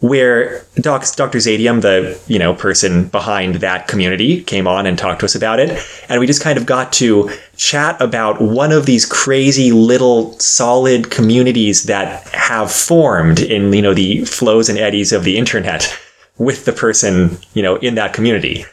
[0.00, 1.38] where Doc, Dr.
[1.38, 5.60] Zadium, the you know person behind that community, came on and talked to us about
[5.60, 10.38] it, and we just kind of got to chat about one of these crazy little
[10.38, 15.96] solid communities that have formed in you know the flows and eddies of the internet
[16.38, 18.64] with the person you know in that community,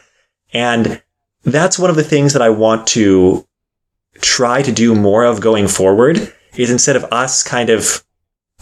[0.52, 1.02] and
[1.44, 3.46] that's one of the things that I want to
[4.20, 6.32] try to do more of going forward.
[6.56, 8.02] Is instead of us kind of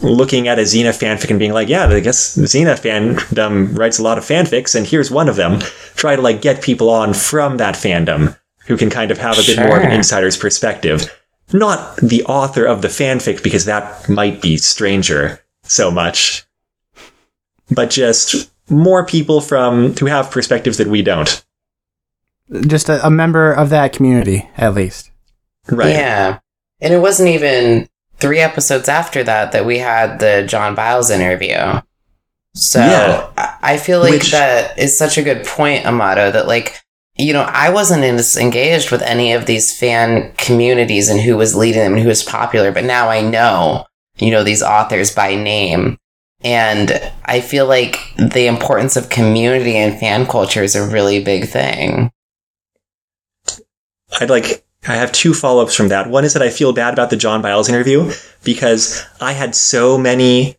[0.01, 4.03] looking at a Xena fanfic and being like, yeah, I guess Xena fandom writes a
[4.03, 5.59] lot of fanfics, and here's one of them.
[5.95, 9.43] Try to like get people on from that fandom who can kind of have a
[9.43, 11.11] bit more of an insider's perspective.
[11.53, 16.45] Not the author of the fanfic, because that might be stranger so much.
[17.71, 21.43] But just more people from who have perspectives that we don't.
[22.67, 25.11] Just a, a member of that community, at least.
[25.69, 25.89] Right.
[25.89, 26.39] Yeah.
[26.79, 31.81] And it wasn't even three episodes after that that we had the John Biles interview.
[32.55, 33.57] So Yeah.
[33.61, 36.79] I feel like Which- that is such a good point, Amato, that like,
[37.15, 41.55] you know, I wasn't as engaged with any of these fan communities and who was
[41.55, 43.85] leading them and who was popular, but now I know,
[44.17, 45.97] you know, these authors by name.
[46.43, 51.47] And I feel like the importance of community and fan culture is a really big
[51.49, 52.11] thing.
[54.19, 56.09] I'd like I have two follow-ups from that.
[56.09, 58.11] One is that I feel bad about the John Biles interview
[58.43, 60.55] because I had so many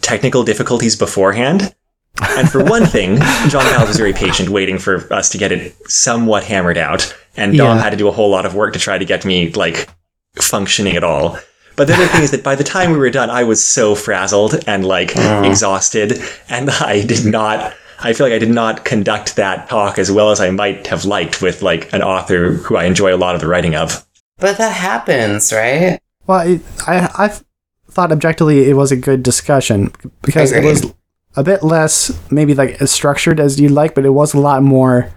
[0.00, 1.74] technical difficulties beforehand.
[2.22, 3.16] And for one thing,
[3.48, 7.14] John Biles was very patient waiting for us to get it somewhat hammered out.
[7.36, 7.82] And Dom Yeah.
[7.82, 9.88] had to do a whole lot of work to try to get me like
[10.36, 11.38] functioning at all.
[11.76, 13.96] But the other thing is that by the time we were done, I was so
[13.96, 15.44] frazzled and like Mm.
[15.50, 17.74] exhausted, and I did not.
[18.00, 21.04] I feel like I did not conduct that talk as well as I might have
[21.04, 24.06] liked with like an author who I enjoy a lot of the writing of.
[24.38, 26.00] But that happens, right?
[26.26, 27.40] Well, it, I I
[27.88, 30.92] thought objectively it was a good discussion because it was
[31.36, 34.62] a bit less maybe like as structured as you'd like, but it was a lot
[34.62, 35.10] more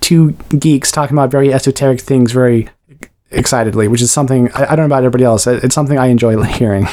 [0.00, 2.68] two geeks talking about very esoteric things very
[3.30, 5.46] excitedly, which is something I, I don't know about everybody else.
[5.46, 6.86] It's something I enjoy hearing.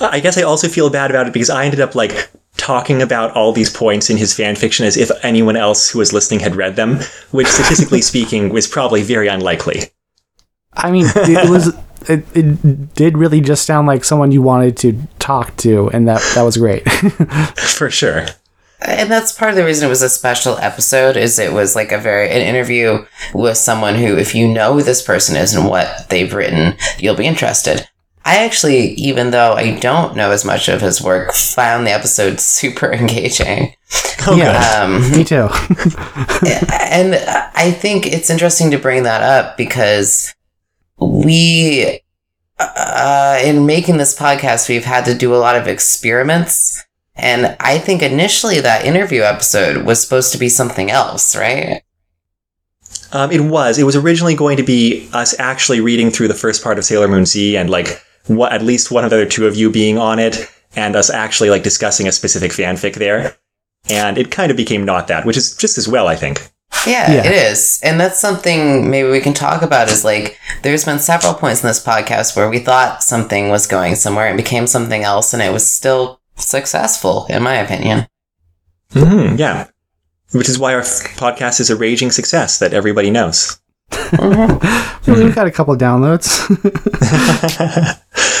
[0.00, 3.34] I guess I also feel bad about it because I ended up like talking about
[3.34, 6.56] all these points in his fan fiction as if anyone else who was listening had
[6.56, 6.98] read them,
[7.30, 9.84] which statistically speaking was probably very unlikely.
[10.74, 11.68] I mean, it was
[12.08, 16.20] it, it did really just sound like someone you wanted to talk to, and that
[16.34, 16.88] that was great.
[17.56, 18.26] For sure.
[18.80, 21.90] And that's part of the reason it was a special episode is it was like
[21.90, 25.66] a very an interview with someone who if you know who this person is and
[25.66, 27.88] what they've written, you'll be interested.
[28.28, 32.40] I actually, even though I don't know as much of his work, found the episode
[32.40, 33.74] super engaging.
[34.26, 34.82] Oh, Yeah.
[34.82, 35.48] Um, Me too.
[36.46, 37.14] and
[37.54, 40.34] I think it's interesting to bring that up because
[41.00, 42.00] we,
[42.58, 46.84] uh, in making this podcast, we've had to do a lot of experiments.
[47.16, 51.80] And I think initially that interview episode was supposed to be something else, right?
[53.10, 53.78] Um, it was.
[53.78, 57.08] It was originally going to be us actually reading through the first part of Sailor
[57.08, 59.98] Moon Z and like what at least one of the other two of you being
[59.98, 63.36] on it and us actually like discussing a specific fanfic there.
[63.90, 66.50] And it kind of became not that, which is just as well, I think.
[66.86, 67.26] Yeah, Yeah.
[67.26, 67.80] it is.
[67.82, 71.68] And that's something maybe we can talk about is like, there's been several points in
[71.68, 75.52] this podcast where we thought something was going somewhere and became something else, and it
[75.52, 78.06] was still successful, in my opinion.
[78.92, 79.68] hmm yeah.
[80.32, 83.58] Which is why our podcast is a raging success that everybody knows.
[83.90, 86.48] We've got a couple of downloads.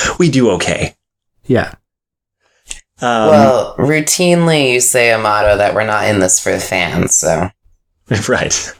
[0.18, 0.94] we do okay.
[1.46, 1.74] yeah.
[3.00, 7.14] Um, well, routinely you say a motto that we're not in this for the fans,
[7.14, 7.50] so.
[8.28, 8.74] right.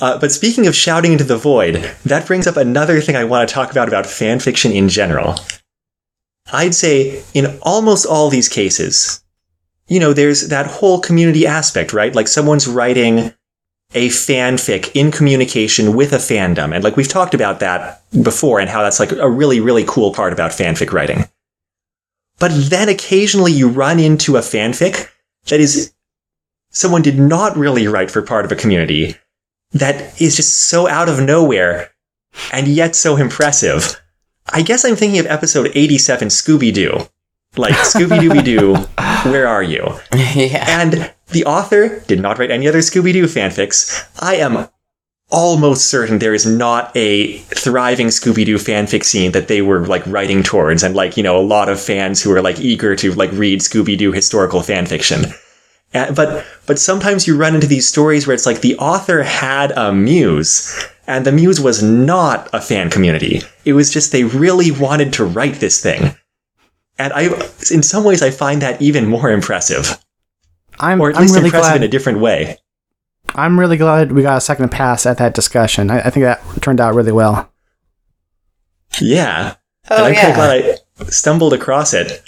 [0.00, 3.48] Uh, but speaking of shouting into the void, that brings up another thing I want
[3.48, 5.36] to talk about about fan fiction in general.
[6.52, 9.22] I'd say in almost all these cases,
[9.86, 12.14] you know, there's that whole community aspect, right?
[12.14, 13.32] Like someone's writing
[13.94, 16.74] a fanfic in communication with a fandom.
[16.74, 20.12] And like we've talked about that before and how that's like a really, really cool
[20.12, 21.24] part about fanfic writing.
[22.38, 25.08] But then occasionally you run into a fanfic
[25.46, 25.92] that is
[26.70, 29.16] someone did not really write for part of a community
[29.72, 31.90] that is just so out of nowhere
[32.52, 34.00] and yet so impressive.
[34.52, 37.06] I guess I'm thinking of episode 87 Scooby Doo.
[37.56, 38.74] Like, Scooby Dooby Doo,
[39.30, 39.86] where are you?
[40.34, 40.80] yeah.
[40.80, 44.08] And the author did not write any other Scooby Doo fanfics.
[44.20, 44.68] I am
[45.30, 50.06] almost certain there is not a thriving Scooby Doo fanfic scene that they were like
[50.06, 53.12] writing towards, and like you know a lot of fans who are like eager to
[53.14, 55.32] like read Scooby Doo historical fanfiction.
[55.92, 59.92] But but sometimes you run into these stories where it's like the author had a
[59.92, 63.42] muse, and the muse was not a fan community.
[63.64, 66.16] It was just they really wanted to write this thing.
[66.98, 67.24] And I,
[67.70, 70.01] in some ways, I find that even more impressive,
[70.80, 71.76] I'm, or at I'm least really impressive glad.
[71.76, 72.58] in a different way.
[73.34, 75.90] I'm really glad we got a second pass at that discussion.
[75.90, 77.50] I, I think that turned out really well.
[79.00, 79.54] Yeah.
[79.90, 82.22] Oh and I'm kind of glad I stumbled across it.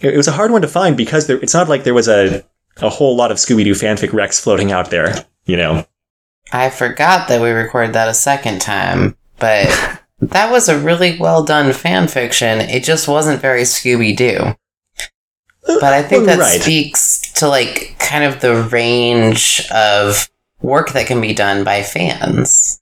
[0.00, 2.08] It it was a hard one to find because there, it's not like there was
[2.08, 2.44] a,
[2.78, 5.12] a whole lot of Scooby Doo fanfic recs floating out there,
[5.46, 5.84] you know?
[6.52, 9.66] I forgot that we recorded that a second time, but
[10.20, 12.60] that was a really well done fan fiction.
[12.60, 14.56] It just wasn't very Scooby Doo.
[15.80, 16.60] But I think that right.
[16.60, 20.28] speaks to like kind of the range of
[20.62, 22.80] work that can be done by fans.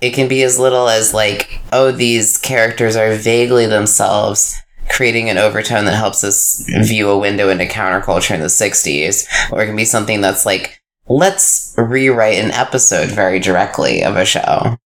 [0.00, 5.38] It can be as little as like, oh, these characters are vaguely themselves, creating an
[5.38, 9.26] overtone that helps us view a window into counterculture in the 60s.
[9.52, 14.24] Or it can be something that's like, let's rewrite an episode very directly of a
[14.24, 14.76] show.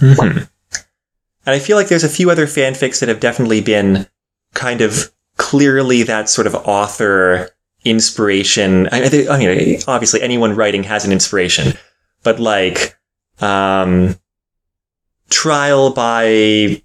[0.00, 0.48] Mhm.
[1.44, 4.06] And I feel like there's a few other fanfics that have definitely been
[4.54, 5.12] kind of
[5.50, 7.50] clearly that sort of author
[7.84, 8.88] inspiration.
[8.90, 11.74] I, I I mean, obviously anyone writing has an inspiration,
[12.24, 12.98] but like,
[13.40, 14.16] um,
[15.30, 16.82] trial by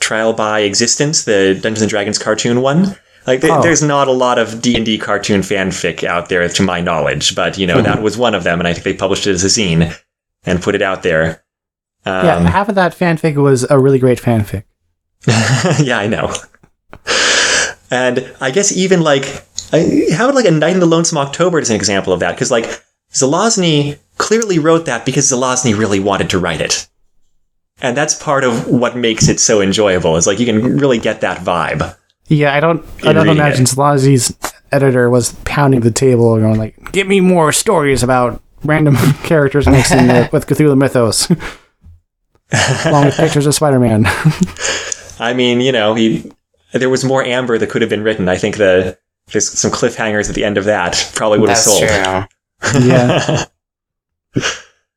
[0.00, 2.96] trial by existence, the Dungeons and Dragons cartoon one.
[3.26, 3.60] Like, th- Oh.
[3.62, 7.34] there's not a lot of D and D cartoon fanfic out there, to my knowledge,
[7.34, 9.44] but you know that was one of them, and I think they published it as
[9.44, 9.94] a zine
[10.46, 11.42] and put it out there.
[12.06, 14.64] Um, yeah, half of that fanfic was a really great fanfic.
[15.84, 16.32] yeah, I know.
[17.90, 21.58] And I guess even like, I, how about like a Night in the Lonesome October
[21.58, 22.32] is an example of that?
[22.32, 26.88] Because like Zelazny clearly wrote that because Zelazny really wanted to write it,
[27.80, 30.16] and that's part of what makes it so enjoyable.
[30.16, 31.96] Is like you can really get that vibe.
[32.26, 32.84] Yeah, I don't.
[33.04, 33.68] I don't imagine it.
[33.68, 34.36] Zelazny's
[34.70, 39.66] editor was pounding the table and going like, "Give me more stories about random characters
[39.66, 41.30] mixing in with, with Cthulhu mythos,
[42.86, 44.04] along with pictures of Spider-Man."
[45.20, 46.30] I mean, you know, he
[46.72, 48.28] there was more Amber that could have been written.
[48.28, 48.98] I think the
[49.32, 51.80] there's some cliffhangers at the end of that probably would have That's sold.
[51.88, 52.88] true.
[52.88, 53.44] yeah,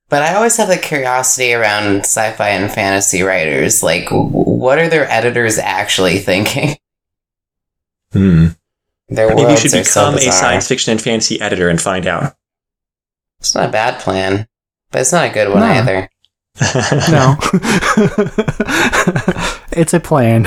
[0.10, 3.82] But I always have the curiosity around sci-fi and fantasy writers.
[3.82, 6.76] Like, what are their editors actually thinking?
[8.14, 8.48] Hmm.
[9.08, 12.06] Their Maybe you should are so become a science fiction and fantasy editor and find
[12.06, 12.36] out.
[13.40, 14.50] It's not a bad plan,
[14.92, 15.66] but it's not a good one No.
[15.66, 16.10] either.
[17.10, 17.38] no,
[19.72, 20.44] it's a plan.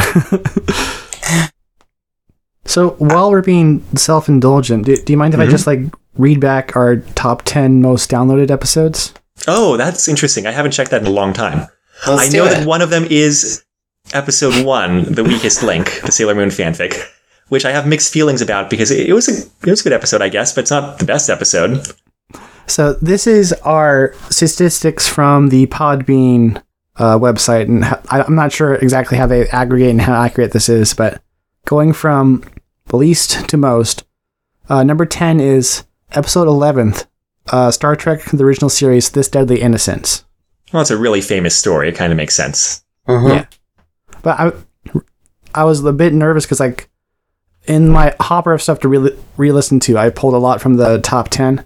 [2.65, 5.51] So while we're being self-indulgent, do, do you mind if I Mhm.
[5.51, 5.81] just like
[6.17, 9.13] read back our top ten most downloaded episodes?
[9.47, 10.47] Oh, that's interesting.
[10.47, 11.67] I haven't checked that in a long time.
[12.07, 13.63] Let's I know that one of them is
[14.13, 16.95] episode one, the weakest link, the Sailor Moon fanfic,
[17.49, 19.33] which I have mixed feelings about because it, it was a
[19.67, 21.87] it was a good episode, I guess, but it's not the best episode.
[22.67, 26.63] So this is our statistics from the Podbean
[26.97, 30.53] uh, website, and ho- I- I'm not sure exactly how they aggregate and how accurate
[30.53, 31.21] this is, but
[31.67, 32.43] going from
[32.87, 34.05] the least to most,
[34.69, 37.07] uh, number ten is episode eleventh,
[37.51, 40.25] uh, Star Trek: The Original Series, This Deadly Innocence.
[40.73, 41.89] Well, it's a really famous story.
[41.89, 42.85] It kind of makes sense.
[43.09, 43.29] Mhm.
[43.29, 43.45] Yeah.
[44.23, 44.53] But I,
[45.55, 46.89] I was a bit nervous because like
[47.67, 50.99] in my hopper of stuff to re- re-listen to, I pulled a lot from the
[50.99, 51.65] top ten,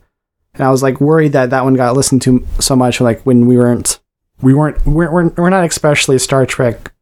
[0.55, 3.01] and I was like worried that that one got listened to so much.
[3.01, 3.99] Like when we weren't,
[4.43, 6.93] we weren't, we're we're, we're not especially Star Trek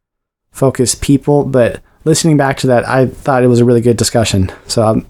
[0.52, 4.51] focused people, but listening back to that, I thought it was a really good discussion.
[4.66, 5.07] So um,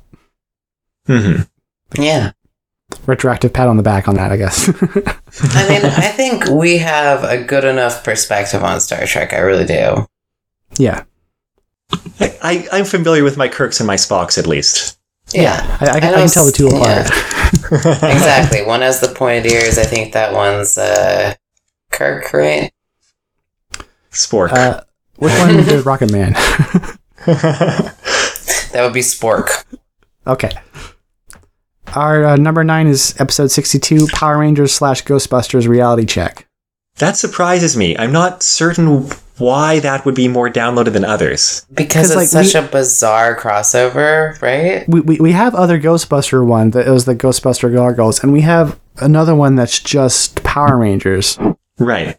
[1.06, 1.42] hmm
[1.96, 2.32] Yeah.
[3.06, 4.68] retroactive pat on the back on that, I guess.
[5.54, 9.32] I mean, I think we have a good enough perspective on Star Trek.
[9.32, 10.06] I really do.
[10.78, 11.04] yeah,
[12.20, 14.98] I, I, I'm familiar with my Kirks and my Spocks at least.
[15.32, 15.78] Yeah.
[15.80, 17.10] I, I, can, I can tell the two apart.
[17.10, 18.12] yeah.
[18.14, 18.64] exactly.
[18.64, 19.76] One has the pointed ears.
[19.76, 21.34] I think that one's uh,
[21.90, 22.72] Kirk, right?
[24.12, 24.52] Spork.
[24.52, 24.82] Uh,
[25.18, 26.34] which one is Rocket Man?
[28.72, 29.64] That would be Spork.
[30.26, 30.50] Okay.
[31.94, 36.46] Our uh, number nine is episode 62 Power Rangers slash Ghostbusters reality check.
[36.98, 37.96] that surprises me.
[37.96, 41.64] I'm not certain why that would be more downloaded than others.
[41.72, 44.86] Because it's like, such we- a bizarre crossover, right?
[44.88, 48.78] We, we, we have other Ghostbuster one that was the Ghostbuster Gargoyles, and we have
[48.98, 51.38] another one that's just Power Rangers.
[51.78, 52.18] Right.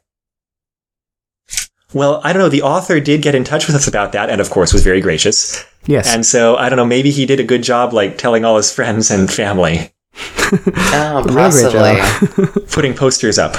[1.93, 2.50] Well, I don't know.
[2.50, 5.00] The author did get in touch with us about that, and of course was very
[5.02, 5.63] gracious.
[5.85, 6.13] Yes.
[6.13, 6.85] And so I don't know.
[6.85, 9.92] Maybe he did a good job, like telling all his friends and family,
[10.52, 12.62] Oh, possibly.
[12.71, 13.56] putting posters up.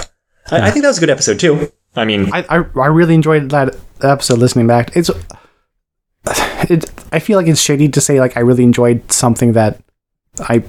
[0.51, 1.73] I, I think that was a good episode too.
[1.97, 4.95] I mean, I, I, I really enjoyed that episode listening back.
[4.95, 5.11] It's
[6.71, 9.81] it, I feel like it's shady to say like I really enjoyed something that
[10.41, 10.65] I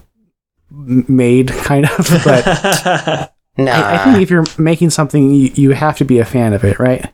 [0.72, 3.72] m- made kind of, but Nah.
[3.72, 6.64] I, I think if you're making something, you, you have to be a fan of
[6.64, 7.14] it, right?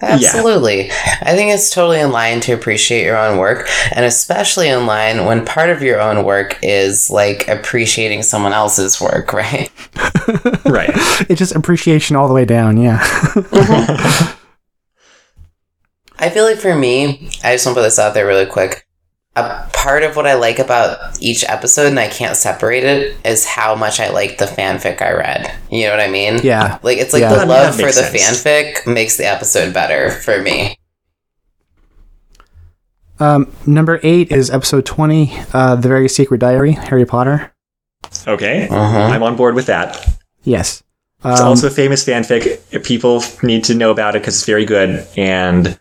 [0.00, 0.90] Absolutely.
[0.92, 5.24] I think it's totally in line to appreciate your own work, and especially in line
[5.24, 9.70] when part of your own work is like appreciating someone else's work, right?
[10.64, 10.90] Right.
[11.28, 12.76] It's just appreciation all the way down.
[12.76, 13.00] Yeah.
[13.00, 14.34] Mm-hmm.
[16.20, 18.87] I feel like for me, I just want to put this out there really quick.
[19.36, 23.44] A part of what I like about each episode, and I can't separate it, is
[23.46, 25.54] how much I like the fanfic I read.
[25.70, 26.40] You know what I mean?
[26.42, 26.78] yeah.
[26.82, 27.34] Like it's like Yeah.
[27.34, 28.42] the love for the sense.
[28.42, 30.76] fanfic makes the episode better for me.
[33.20, 37.52] Um, number eight is episode 20, uh, The Very Secret Diary, Harry Potter.
[38.26, 38.68] Okay.
[38.68, 38.98] Uh-huh.
[38.98, 40.06] I'm on board with that.
[40.44, 40.82] Yes.
[41.24, 42.82] It's Um, also a famous fanfic.
[42.84, 45.04] People need to know about it because it's very good.
[45.16, 45.78] And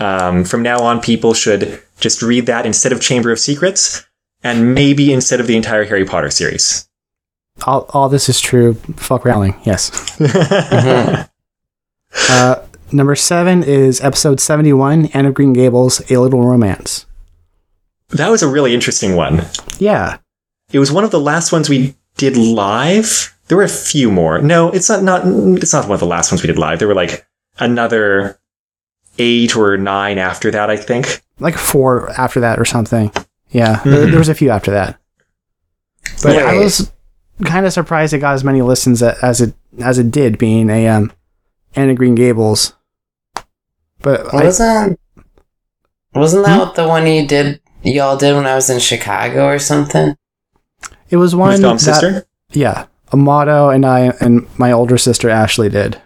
[0.00, 4.04] um, from now on, people should just read that instead of Chamber of Secrets,
[4.42, 6.86] and maybe instead of the entire Harry Potter series.
[7.66, 8.74] all, all this is true.
[8.96, 9.54] Fuck Rowling.
[9.64, 9.90] Yes.
[12.28, 17.06] Uh, number seven is episode 71, Anne of Green Gables, A Little Romance.
[18.10, 19.46] that was a really interesting one.
[19.78, 20.18] Yeah.
[20.72, 23.34] It was one of the last ones we did live.
[23.48, 24.42] There were a few more.
[24.42, 25.02] No, it's not.
[25.02, 25.22] Not.
[25.62, 26.78] It's not one of the last ones we did live.
[26.78, 27.26] There were like
[27.58, 28.38] another
[29.18, 30.70] eight or nine after that.
[30.70, 31.22] I think.
[31.38, 33.10] Like four after that or something.
[33.50, 33.80] Yeah.
[33.84, 34.10] There, Mhm.
[34.10, 34.98] there was a few after that.
[36.22, 36.90] But I was
[37.44, 40.88] kind of surprised it got as many listens as it as it did, being a
[40.88, 41.12] um,
[41.74, 42.74] Anne of Green Gables.
[44.00, 44.98] But Wasn't
[46.14, 49.58] wasn't that what the one you did y'all did when I was in Chicago or
[49.58, 50.16] something?
[51.08, 52.26] it was one With that, sister.
[52.50, 56.00] yeah, Amato and I and my older sister Ashley did.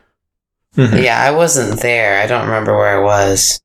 [0.76, 1.02] Mhm.
[1.02, 2.20] Yeah, I wasn't there.
[2.20, 3.60] I don't remember where I was.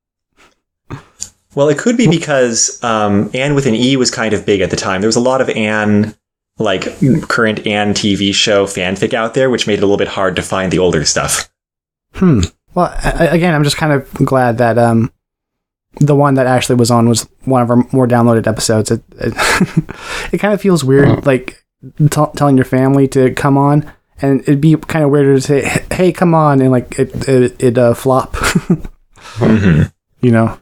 [1.54, 4.70] Well, it could be because um, Anne with an E was kind of big at
[4.70, 5.02] the time.
[5.02, 6.16] There was a lot of Anne,
[6.58, 6.84] like
[7.28, 10.42] current Anne TV show fanfic out there, which made it a little bit hard to
[10.42, 11.50] find the older stuff.
[12.14, 12.42] Hmm.
[12.74, 15.12] Well, I, I- again, I'm just kind of glad that um,
[16.00, 18.90] the one that Ashley was on was one of our more downloaded episodes.
[18.90, 19.34] It it,
[20.34, 21.66] it kind of feels weird, like
[21.98, 22.08] t-
[22.38, 23.92] telling your family to come on,
[24.22, 27.64] and it'd be kind of weird to say, "Hey, come on," and like it it
[27.64, 28.36] it uh, flop.
[29.36, 29.84] hmm
[30.22, 30.58] you know?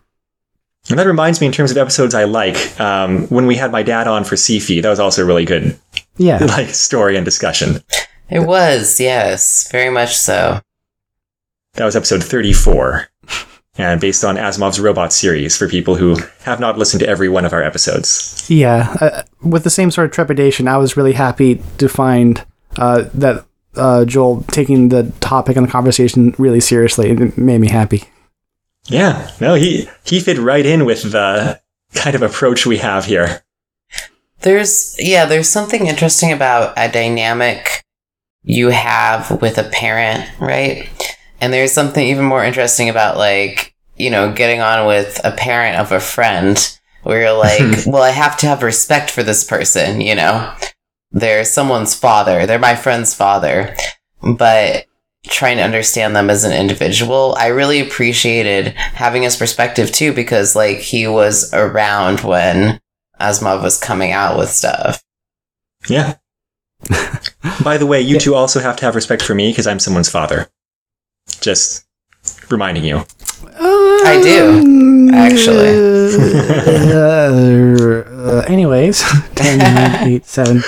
[0.89, 3.84] And that reminds me, in terms of episodes I like, um, when we had my
[3.84, 5.78] dad on for Sifi, that was also a really good
[6.18, 6.38] Yeah.
[6.45, 7.84] like story and discussion.
[8.30, 10.62] It was, yes, very much so.
[11.74, 13.07] That was episode 34,
[13.78, 17.45] and based on Asimov's Robot series for people who have not listened to every one
[17.45, 18.45] of our episodes.
[18.49, 22.43] Yeah, uh, with the same sort of trepidation, I was really happy to find
[22.78, 23.45] uh, that
[23.76, 27.09] uh, Joel taking the topic and the conversation really seriously.
[27.09, 28.03] It made me happy.
[28.86, 31.61] Yeah, no, he he fit right in with the
[31.93, 33.43] kind of approach we have here.
[34.41, 37.84] There's yeah, there's something interesting about a dynamic
[38.43, 40.89] you have with a parent, right?
[41.41, 45.78] And there's something even more interesting about like, you know, getting on with a parent
[45.78, 50.01] of a friend where you're like, well, I have to have respect for this person,
[50.01, 50.53] you know?
[51.12, 52.45] They're someone's father.
[52.45, 53.76] They're my friend's father.
[54.22, 54.86] But
[55.26, 60.55] trying to understand them as an individual, I really appreciated having his perspective too, because
[60.55, 62.80] like he was around when
[63.20, 65.03] Asimov was coming out with stuff.
[65.88, 66.16] Yeah.
[67.64, 70.10] By the way, you two also have to have respect for me because I'm someone's
[70.10, 70.49] father.
[71.41, 71.86] Just
[72.49, 73.05] reminding you.
[73.62, 75.70] I do, actually.
[76.93, 79.03] uh, anyways,
[79.36, 80.64] 10, 9, 8, 7.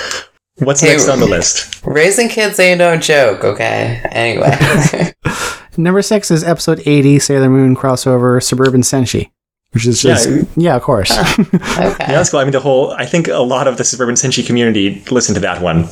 [0.58, 1.84] What's Hey, next on the list?
[1.84, 4.00] Raising kids ain't no joke, okay?
[4.10, 5.14] Anyway.
[5.76, 9.30] Number 6 is episode 80, Sailor Moon crossover Suburban Senshi.
[9.72, 10.42] Which is just, Yeah.
[10.56, 11.10] yeah, of course.
[11.38, 11.48] okay.
[11.58, 12.40] Yeah, that's cool.
[12.40, 15.40] I mean, the whole, I think a lot of the Suburban Senshi community listened to
[15.40, 15.88] that one.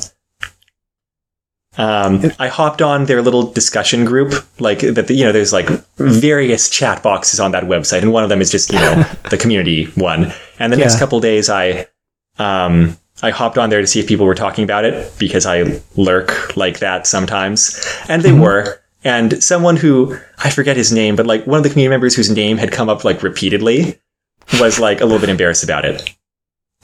[1.77, 5.09] Um, I hopped on their little discussion group, like that.
[5.09, 8.51] You know, there's like various chat boxes on that website, and one of them is
[8.51, 10.33] just you know the community one.
[10.59, 10.99] And the next Yeah.
[10.99, 11.87] couple days, I
[12.37, 15.81] um, I hopped on there to see if people were talking about it because I
[15.95, 18.41] lurk like that sometimes, and they mm-hmm.
[18.41, 18.81] were.
[19.03, 22.29] And someone who I forget his name, but like one of the community members whose
[22.29, 23.99] name had come up like repeatedly
[24.59, 26.13] was like a little bit embarrassed about it,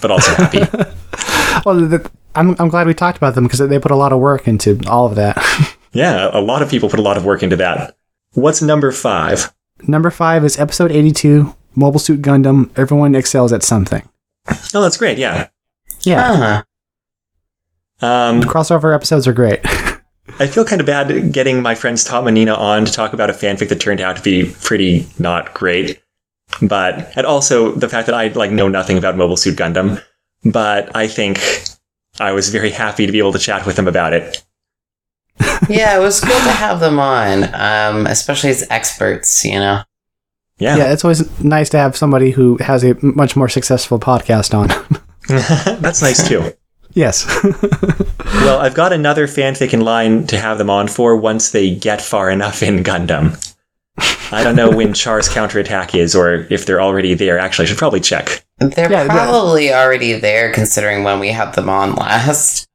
[0.02, 0.60] but also happy.
[1.66, 4.20] well, the, I'm, I'm glad we talked about them because they put a lot of
[4.20, 5.38] work into all of that.
[5.94, 7.98] Yeah, a lot of people put a lot of work into that.
[8.34, 9.52] What's number five?
[9.86, 12.72] Number 5 is episode 82, Mobile Suit Gundam.
[12.78, 14.08] Everyone excels at something.
[14.74, 15.18] Oh, that's great.
[15.18, 15.50] Yeah.
[16.02, 16.64] Yeah.
[18.00, 18.06] Huh.
[18.06, 19.60] Um, Crossover episodes are great.
[20.39, 23.30] I feel kind of bad getting my friends Tom and Nina on to talk about
[23.30, 26.02] a fanfic that turned out to be pretty not great.
[26.62, 30.02] But, and also the fact that I like know nothing about Mobile Suit Gundam.
[30.45, 31.39] But I think
[32.20, 34.43] I was very happy to be able to chat with them about it.
[35.70, 39.82] yeah, it was good to have them on, um, especially as experts, you know.
[40.60, 40.78] Yeah.
[40.78, 45.02] Yeah, it's always nice to have somebody who has a much more successful podcast on.
[45.82, 46.53] That's nice too.
[46.93, 47.25] yes.
[48.28, 52.01] Well, I've got another fanfic in line to have them on for once they get
[52.01, 53.36] far enough in Gundam.
[54.32, 57.39] I don't know when Char's counterattack is or if they're already there.
[57.39, 58.45] Actually, I should probably check.
[58.59, 62.67] They're Yeah, that- probably already there considering when we had them on last.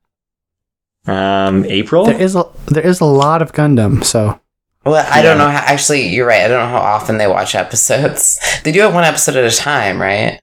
[1.06, 2.04] Um, April?
[2.06, 4.40] there is a there is a lot of Gundam, so
[4.84, 6.42] Well, I don't know how, actually, you're right.
[6.42, 8.38] I don't know how often they watch episodes.
[8.64, 10.40] They do it one episode at a time, right?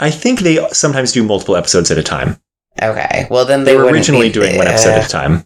[0.00, 2.38] I think they sometimes do multiple episodes at a time.
[2.80, 3.26] Okay.
[3.30, 5.44] Well, then They they, were originally be- doing one episode uh, at a time.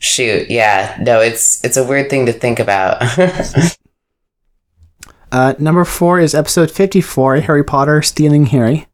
[0.00, 0.98] Shoot, yeah.
[1.00, 2.98] No, it's it's a weird thing to think about.
[5.32, 8.86] uh, number four is episode fifty four, Harry Potter stealing Harry.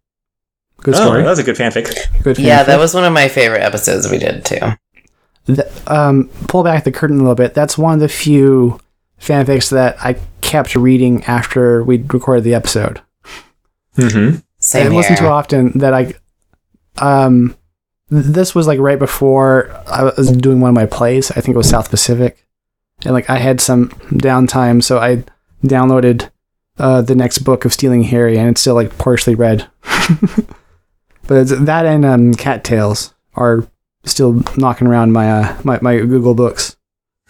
[0.79, 1.23] Good Oh, story.
[1.23, 2.23] that was a good fanfic.
[2.23, 4.59] Good yeah, that was one of my favorite episodes we did too.
[5.47, 7.55] Th- um, pull back the curtain a little bit.
[7.55, 8.81] That's one of the few
[9.21, 13.01] fanfics that I kept reading after we recorded the episode.
[13.99, 14.39] Mm-hmm.
[14.61, 16.15] Same it wasn't too often that I.
[16.99, 17.57] Um,
[18.11, 21.31] th- this was like right before I was doing one of my plays.
[21.31, 22.47] I think it was South Pacific,
[23.05, 25.25] and like I had some downtime, so I
[25.65, 26.31] downloaded
[26.79, 29.69] uh, the next book of Stealing Harry, and it's still like partially read.
[31.27, 33.67] but it's, that and um, Cattails are
[34.05, 36.77] still knocking around my uh, my, my Google Books.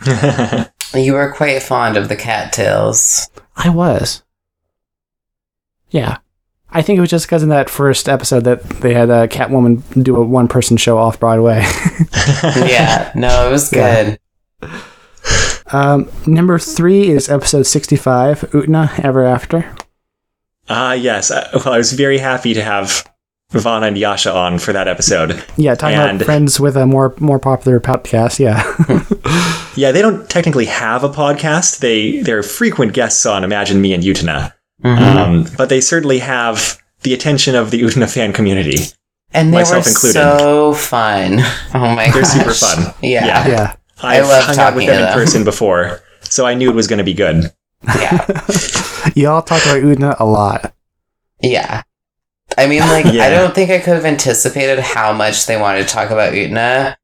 [0.93, 3.31] You were quite fond of the cattails.
[3.57, 4.23] I was.
[5.91, 6.19] Yeah.
[6.73, 9.83] I think it was just because in that first episode that they had uh, Catwoman
[10.03, 11.65] do a one person show off Broadway.
[12.45, 14.17] yeah, no, it was Yeah.
[14.63, 14.71] good.
[15.73, 19.73] um, number three is episode 65, Utena Ever After.
[20.69, 21.31] Ah, yes.
[21.31, 23.05] Uh, Well, I was very happy to have
[23.51, 25.43] Vana and Yasha on for that episode.
[25.57, 28.39] Yeah, talking And- about friends with a more more popular podcast.
[28.39, 28.63] Yeah.
[29.77, 31.79] Yeah, they don't technically have a podcast.
[31.79, 34.53] They they're frequent guests on Imagine Me and Utena,
[34.85, 35.17] Mhm.
[35.17, 38.79] um, but they certainly have the attention of the Utena fan community.
[39.33, 40.13] and they myself were included.
[40.15, 41.39] so fun.
[41.75, 42.33] Oh my god, They're gosh.
[42.33, 42.95] super fun.
[43.03, 43.27] Yeah.
[43.27, 43.49] Yeah.
[43.49, 43.73] yeah.
[44.03, 46.87] I've love hung out with talking them in person before, so I knew it was
[46.89, 47.53] going to be good.
[47.87, 48.27] Yeah.
[49.15, 50.75] Y'all talk about Utena a lot.
[51.43, 51.83] Yeah.
[52.59, 53.25] I mean, like, Yeah.
[53.27, 56.97] I don't think I could have anticipated how much they wanted to talk about Utena,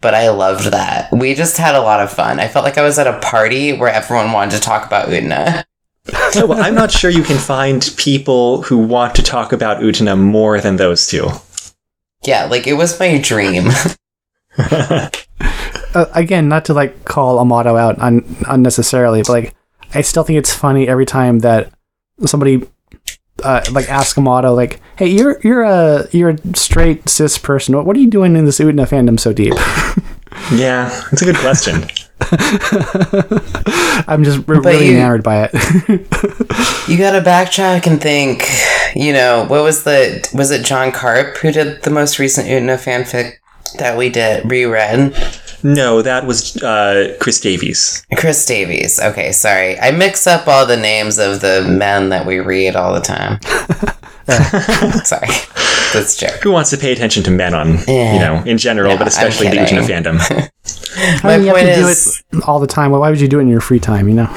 [0.00, 1.12] but I loved that.
[1.12, 2.40] We just had a lot of fun.
[2.40, 5.64] I felt like I was at a party where everyone wanted to talk about Utena.
[6.34, 10.18] Yeah, well, I'm not sure you can find people who want to talk about Utena
[10.18, 11.28] more than those two.
[12.24, 13.68] Yeah, like, it was my dream.
[15.94, 19.54] Uh, again, not to like call Amato out un- unnecessarily, but like
[19.94, 21.72] I still think it's funny every time that
[22.26, 22.66] somebody
[23.42, 27.74] uh, like asks Amato like, "Hey, you're you're a you're a straight cis person.
[27.74, 29.54] What, what are you doing in this Utena fandom so deep?"
[30.52, 31.86] yeah, it's a good question.
[34.08, 35.52] I'm just re- really you- enamored by it.
[36.88, 38.44] you gotta backtrack and think,
[38.94, 40.28] you know, what was the.
[40.34, 43.34] Was it John Carp who did the most recent Utena fanfic
[43.78, 45.14] that we did, reread?
[45.62, 48.04] No, that was uh, Chris Davies.
[48.16, 49.00] Chris Davies.
[49.00, 49.78] Okay, sorry.
[49.80, 53.40] I mix up all the names of the men that we read all the time.
[55.04, 55.28] sorry.
[55.92, 56.40] That's a joke.
[56.42, 58.12] Who wants to pay attention to men on, Yeah.
[58.14, 59.78] you know, in general, No, but especially the kidding.
[59.78, 60.50] Utena fandom?
[60.98, 62.90] I My mean, you point have to is- do it all the time.
[62.90, 64.08] Well, why would you do it in your free time?
[64.08, 64.34] You know?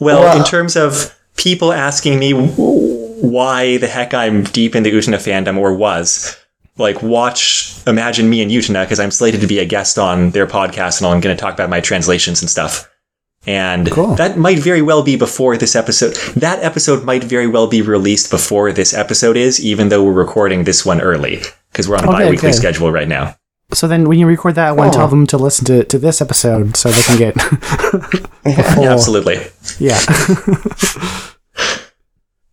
[0.00, 4.90] well, Well- in terms of people asking me why the heck I'm deep in the
[4.92, 6.36] Utena fandom or was,
[6.76, 10.46] like, watch Imagine Me and Utena because I'm slated to be a guest on their
[10.46, 12.88] podcast and I'm going to talk about my translations and stuff.
[13.46, 14.14] And Cool.
[14.16, 16.14] that might very well be before this episode.
[16.38, 20.64] That episode might very well be released before this episode is, even though we're recording
[20.64, 21.40] this one early
[21.72, 22.56] because we're on a Okay, bi-weekly okay.
[22.56, 23.36] schedule right now.
[23.72, 24.92] So then, when you record that one, Oh.
[24.92, 27.34] tell them to listen to, to this episode so they can get.
[28.74, 29.40] full- Yeah, absolutely.
[29.78, 30.00] Yeah.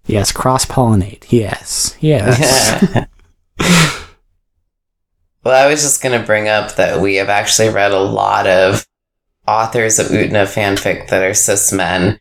[0.06, 1.24] yes, cross pollinate.
[1.30, 1.96] Yes.
[2.02, 3.08] Yes.
[5.44, 8.46] well, I was just going to bring up that we have actually read a lot
[8.48, 8.86] of
[9.48, 12.20] authors of Utena fanfic that are cis men.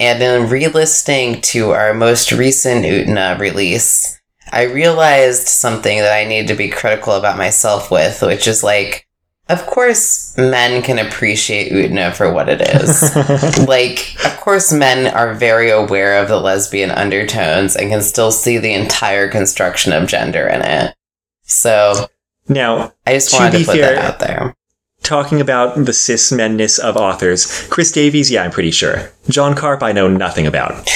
[0.00, 4.20] And in re-listening to our most recent Utena release,
[4.52, 9.06] I realized something that I need to be critical about myself with, which is like,
[9.48, 13.14] of course, men can appreciate Utena for what it is.
[13.68, 18.56] like, of course, men are very aware of the lesbian undertones and can still see
[18.58, 20.94] the entire construction of gender in it.
[21.42, 22.08] So,
[22.48, 24.54] now, I just wanted to, be put fair- that out there.
[25.02, 29.10] talking about the cis menness of authors, Chris Davies, yeah, I'm pretty sure.
[29.28, 30.88] John Carp, I know nothing about.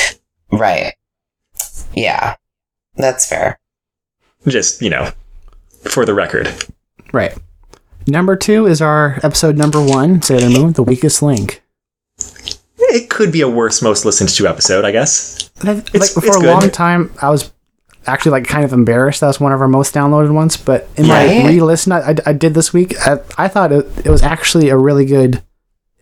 [0.51, 0.95] Right.
[1.95, 2.37] Yeah.
[2.99, 3.59] That's fair.
[4.47, 5.11] Just, you know,
[5.85, 6.53] for the record.
[7.13, 7.37] right.
[8.07, 11.63] Number two is our episode number one, Sailor Moon, The Weakest Link.
[12.79, 15.49] It could be a worst most listened to episode, I guess.
[15.61, 16.47] That- It's- like it's for a good.
[16.47, 17.53] long time, I was
[18.07, 19.21] actually like kind of embarrassed.
[19.21, 20.57] That was one of our most downloaded ones.
[20.57, 21.43] But in Right.
[21.43, 24.71] my re-listen I, I, I did this week, I, I thought it, it was actually
[24.71, 25.43] a really good.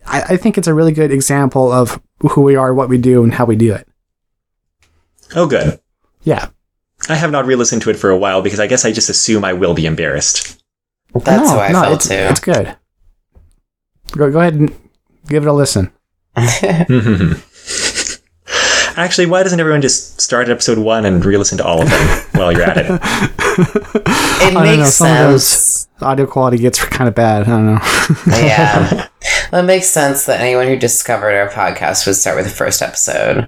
[0.05, 3.23] I, I think it's a really good example of who we are, what we do,
[3.23, 3.85] and how we do it.
[5.35, 5.81] Oh, good.
[6.23, 6.47] Yeah,
[7.09, 9.45] I have not re-listened to it for a while because I guess I just assume
[9.45, 10.61] I will be embarrassed.
[11.13, 12.13] That's no, how I no, felt it's, too.
[12.15, 12.75] It's good.
[14.11, 14.73] Go go ahead and
[15.27, 15.91] give it a listen.
[18.99, 22.07] Actually, why doesn't everyone just start at episode one and re-listen to all of them
[22.31, 22.85] while you're at it?
[22.89, 25.83] It I don't know, makes some of those- sense.
[25.99, 27.43] Audio quality gets kind of bad.
[27.43, 27.79] I don't know.
[28.37, 29.07] yeah.
[29.51, 32.81] Well, it makes sense that anyone who discovered our podcast would start with the first
[32.81, 33.47] episode.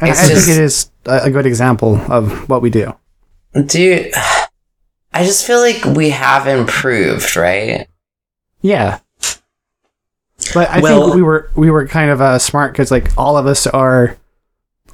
[0.00, 2.94] I, I It's think it is a, good example of what we do.
[3.66, 4.10] Do you,
[5.12, 7.88] I just feel like we have improved, right?
[8.60, 8.98] Yeah.
[10.54, 13.36] But I Well- think we were we were kind of uh, smart because like all
[13.36, 14.16] of us are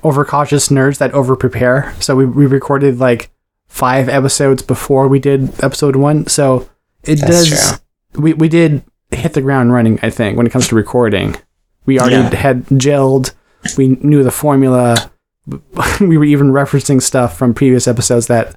[0.02, 1.94] overcautious nerds that over prepare.
[2.00, 3.30] So we, we recorded like
[3.68, 6.26] five episodes before we did episode one.
[6.26, 6.68] So
[7.04, 7.80] it does.
[8.14, 9.98] We we did hit the ground running.
[10.02, 11.36] I think when it comes to recording,
[11.86, 12.34] we already Yeah.
[12.36, 13.32] had gelled.
[13.76, 15.10] We knew the formula.
[16.00, 18.56] we were even referencing stuff from previous episodes that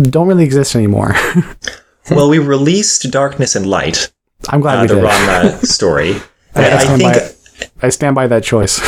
[0.00, 1.14] don't really exist anymore.
[2.10, 4.10] well, we released Darkness and Light,
[4.48, 5.04] I'm glad uh, we the did.
[5.04, 6.16] Ranma story.
[6.54, 8.78] I, I I stand think by, I stand by that choice.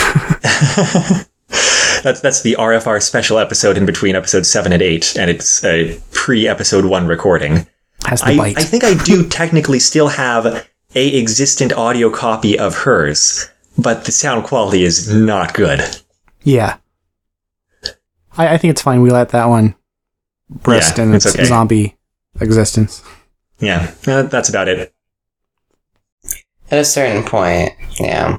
[2.03, 6.01] that's that's the RFR special episode in between episode seven and eight, and it's a
[6.12, 7.67] pre-episode one recording.
[8.07, 8.59] Has the I, bite.
[8.59, 13.49] I think I do technically still have a existent audio copy of hers,
[13.79, 15.81] but the sound quality is not good.
[16.43, 16.77] yeah.
[18.37, 19.03] I, I think it's fine.
[19.03, 19.74] We let that one
[20.64, 21.45] rest Yeah, in it's its okay.
[21.45, 21.97] zombie
[22.41, 23.03] existence.
[23.61, 24.93] Yeah, uh, that's about it.
[26.70, 28.39] At a certain point, yeah.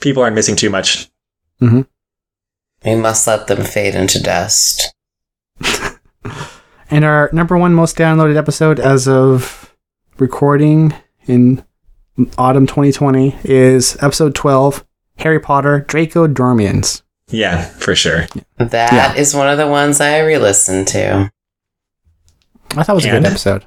[0.00, 1.08] People aren't missing too much.
[1.60, 1.84] We
[2.96, 4.92] must let them fade into dust.
[6.90, 9.74] And our number one most downloaded episode as of
[10.18, 10.92] recording
[11.26, 11.64] in
[12.36, 14.84] autumn 2020 is episode 12
[15.16, 17.00] Harry Potter Draco Dormiens.
[17.32, 18.26] Yeah, for sure.
[18.58, 21.32] That is one of the ones I re listened to.
[22.76, 23.66] I thought it was a good episode.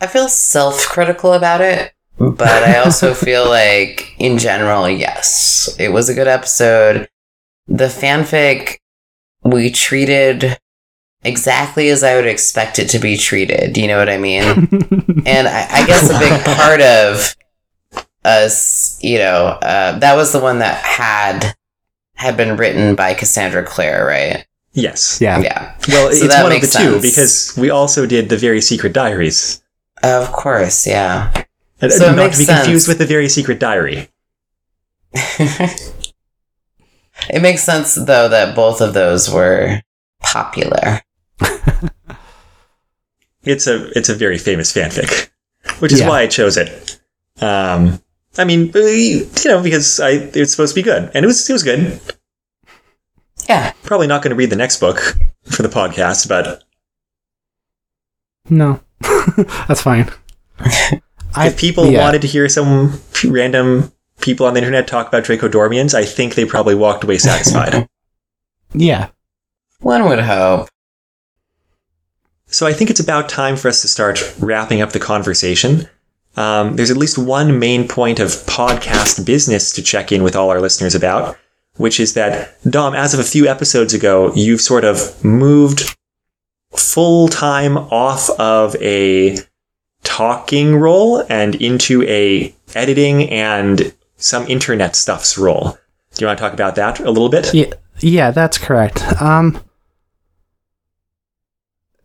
[0.00, 5.90] I feel self critical about it, but I also feel like, in general, yes, it
[5.90, 7.08] was a good episode.
[7.66, 8.76] The fanfic
[9.42, 10.58] we treated
[11.22, 13.76] exactly as I would expect it to be treated.
[13.76, 14.42] You know what I mean?
[15.26, 17.34] and I, I guess a big part of
[18.24, 21.54] us, you know, uh, that was the one that had
[22.16, 24.46] had been written by Cassandra Clare, right?
[24.72, 25.18] Yes.
[25.20, 25.40] yeah.
[25.40, 27.02] Yeah, Well, So it's one of the makes two sense.
[27.02, 29.62] because we also did the Very Secret Diaries.
[30.02, 31.32] of course, yeah.
[31.80, 34.08] And- So not to be confused with the Very Secret Diary.
[35.38, 35.92] it
[37.40, 39.80] makes sense though that both of those were
[40.22, 41.00] popular.
[43.44, 45.28] It's a it's a very famous fanfic,
[45.80, 46.08] which is Yeah.
[46.08, 46.98] why I chose it.
[47.40, 48.00] Um,
[48.36, 51.52] I mean, you know, because I it's supposed to be good, and it was it
[51.52, 52.00] was good.
[53.48, 53.72] Yeah.
[53.82, 56.64] Probably not going to read the next book for the podcast, but
[58.48, 58.80] No.
[59.68, 60.10] That's fine.
[61.34, 62.00] I, if people yeah.
[62.00, 66.34] wanted to hear some random people on the internet talk about Draco Dormiens, I think
[66.34, 67.88] they probably walked away satisfied.
[68.72, 69.08] Yeah.
[69.80, 70.68] One would hope.
[72.46, 75.88] So I think it's about time for us to start wrapping up the conversation.
[76.36, 80.50] Um, there's at least one main point of podcast business to check in with all
[80.50, 81.36] our listeners about,
[81.76, 85.96] which is that, Dom, as of a few episodes ago, you've sort of moved
[86.72, 89.38] full time off of a
[90.02, 95.78] talking role and into a editing and some internet stuffs role.
[96.14, 97.52] Do you want to talk about that a little bit?
[97.54, 99.02] Yeah, yeah, that's correct.
[99.20, 99.60] Um,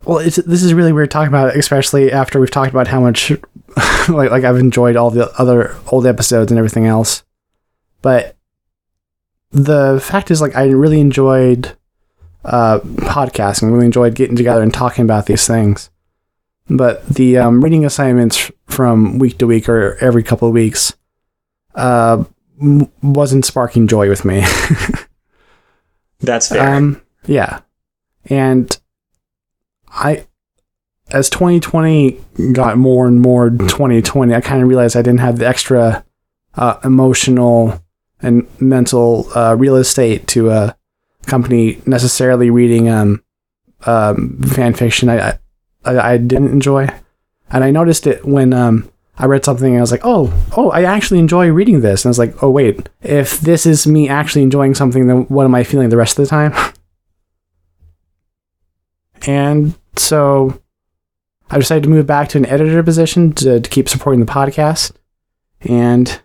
[0.04, 3.00] well, it's, this is really weird talking about it, especially after we've talked about how
[3.00, 3.30] much,
[4.08, 7.22] like, like I've enjoyed all the other old episodes and everything else.
[8.02, 8.36] But
[9.50, 11.76] the fact is, like, I really enjoyed
[12.44, 13.72] uh, podcasting.
[13.72, 15.90] Really enjoyed getting together and talking about these things.
[16.68, 20.96] But the um, reading assignments from week to week or every couple of weeks
[21.74, 22.24] uh,
[22.60, 24.44] m- wasn't sparking joy with me.
[26.20, 26.74] That's fair.
[26.74, 27.60] Um, yeah,
[28.26, 28.78] and
[29.92, 30.26] I,
[31.10, 32.20] as 2020
[32.52, 36.04] got more and more 2020, I kind of realized I didn't have the extra
[36.54, 37.82] uh, emotional
[38.22, 40.72] and mental uh, real estate to uh,
[41.24, 43.22] accompany necessarily reading um,
[43.86, 45.08] um, fan fiction.
[45.08, 45.38] I,
[45.84, 46.88] I I, didn't enjoy,
[47.50, 50.70] and I noticed it when um, I read something and I was like, oh, oh,
[50.70, 54.08] I actually enjoy reading this, and I was like, oh wait, if this is me
[54.08, 56.52] actually enjoying something, then what am I feeling the rest of the time?
[59.26, 60.60] and so
[61.50, 64.92] I decided to move back to an editor position to, to keep supporting the podcast,
[65.62, 66.20] and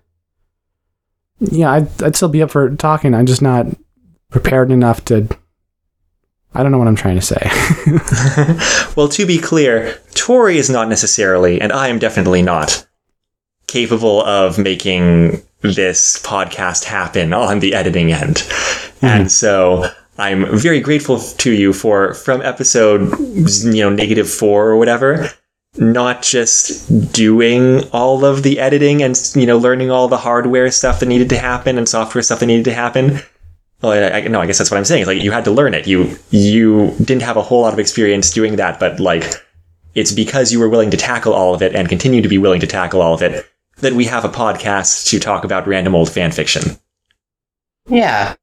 [1.40, 3.14] yeah, I'd, I'd still be up for talking.
[3.14, 3.68] I'm just not
[4.30, 5.28] prepared enough to.
[6.54, 7.52] I don't know what I'm trying to say.
[8.96, 12.88] well, to be clear, Tori is not necessarily, and I am definitely not,
[13.68, 18.36] capable of making this podcast happen on the editing end.
[18.36, 19.06] Mm-hmm.
[19.06, 24.78] And so I'm very grateful to you for from episode you know negative 4 or
[24.78, 25.30] whatever
[25.78, 31.00] not just doing all of the editing and you know learning all the hardware stuff
[31.00, 33.20] that needed to happen and software stuff that needed to happen.
[33.82, 35.06] Well I, I, no i guess that's what i'm saying.
[35.06, 35.86] Like you had to learn it.
[35.86, 39.26] You you didn't have a whole lot of experience doing that but like
[39.96, 42.62] it's because you were willing to tackle all of it and continue to be willing
[42.62, 43.46] to tackle all of it
[43.78, 46.78] that we have a podcast to talk about random old fan fiction.
[47.88, 48.36] Yeah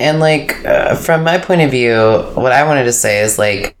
[0.00, 1.94] and like uh, from my point of view
[2.34, 3.76] what i wanted to say is like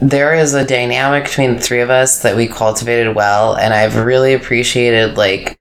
[0.00, 3.96] there is a dynamic between the three of us that we cultivated well, and I've
[3.96, 5.58] really appreciated like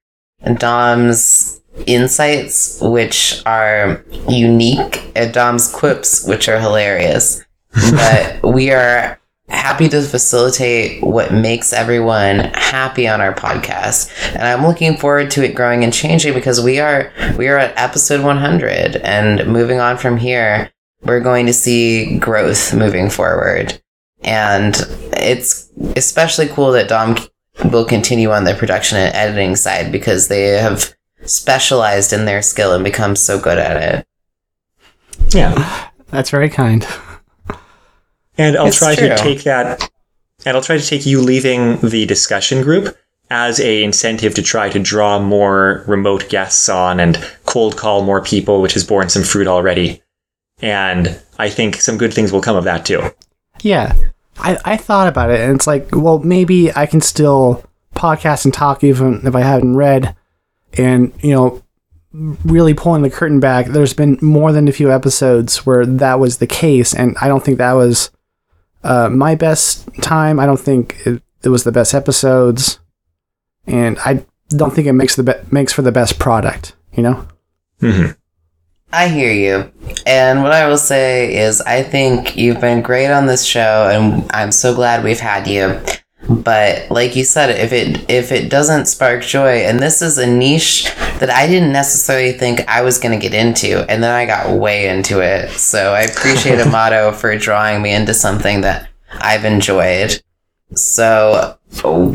[0.57, 7.43] Dom's insights, which are unique, and Dom's quips, which are hilarious.
[7.91, 9.18] but we are
[9.49, 15.43] happy to facilitate what makes everyone happy on our podcast and i'm looking forward to
[15.43, 19.97] it growing and changing because we are we are at episode 100 and moving on
[19.97, 20.71] from here
[21.03, 23.81] we're going to see growth moving forward
[24.21, 24.75] and
[25.13, 27.17] it's especially cool that Dom
[27.71, 30.93] will continue on the production and editing side because they have
[31.25, 34.07] specialized in their skill and become so good at it.
[35.29, 35.89] Yeah.
[36.07, 36.85] That's very kind.
[38.39, 39.09] And I'll it's try true.
[39.09, 39.91] to take that
[40.45, 42.97] and I'll try to take you leaving the discussion group
[43.29, 48.23] as a incentive to try to draw more remote guests on and cold call more
[48.23, 50.01] people, which has borne some fruit already.
[50.61, 53.03] And I think some good things will come of that too.
[53.61, 53.93] Yeah.
[54.37, 57.63] I, I thought about it and it's like, well, maybe I can still
[57.93, 60.15] podcast and talk even if I haven't read.
[60.77, 61.61] And, you know,
[62.13, 66.37] really pulling the curtain back, there's been more than a few episodes where that was
[66.37, 66.93] the case.
[66.95, 68.11] And I don't think that was
[68.83, 70.39] uh, my best time.
[70.39, 72.79] I don't think it, it was the best episodes.
[73.67, 77.27] And I don't think it makes the be- makes for the best product, you know?
[77.81, 78.11] Mm-hmm.
[78.91, 79.71] I hear you.
[80.07, 84.29] And what I will say is, I think you've been great on this show, and
[84.31, 85.79] I'm so glad we've had you.
[86.27, 90.27] But like you said, if it if it doesn't spark joy, and this is a
[90.27, 90.83] niche
[91.19, 94.57] that I didn't necessarily think I was going to get into, and then I got
[94.57, 95.51] way into it.
[95.51, 100.21] So I appreciate Amato for drawing me into something that I've enjoyed.
[100.75, 101.57] So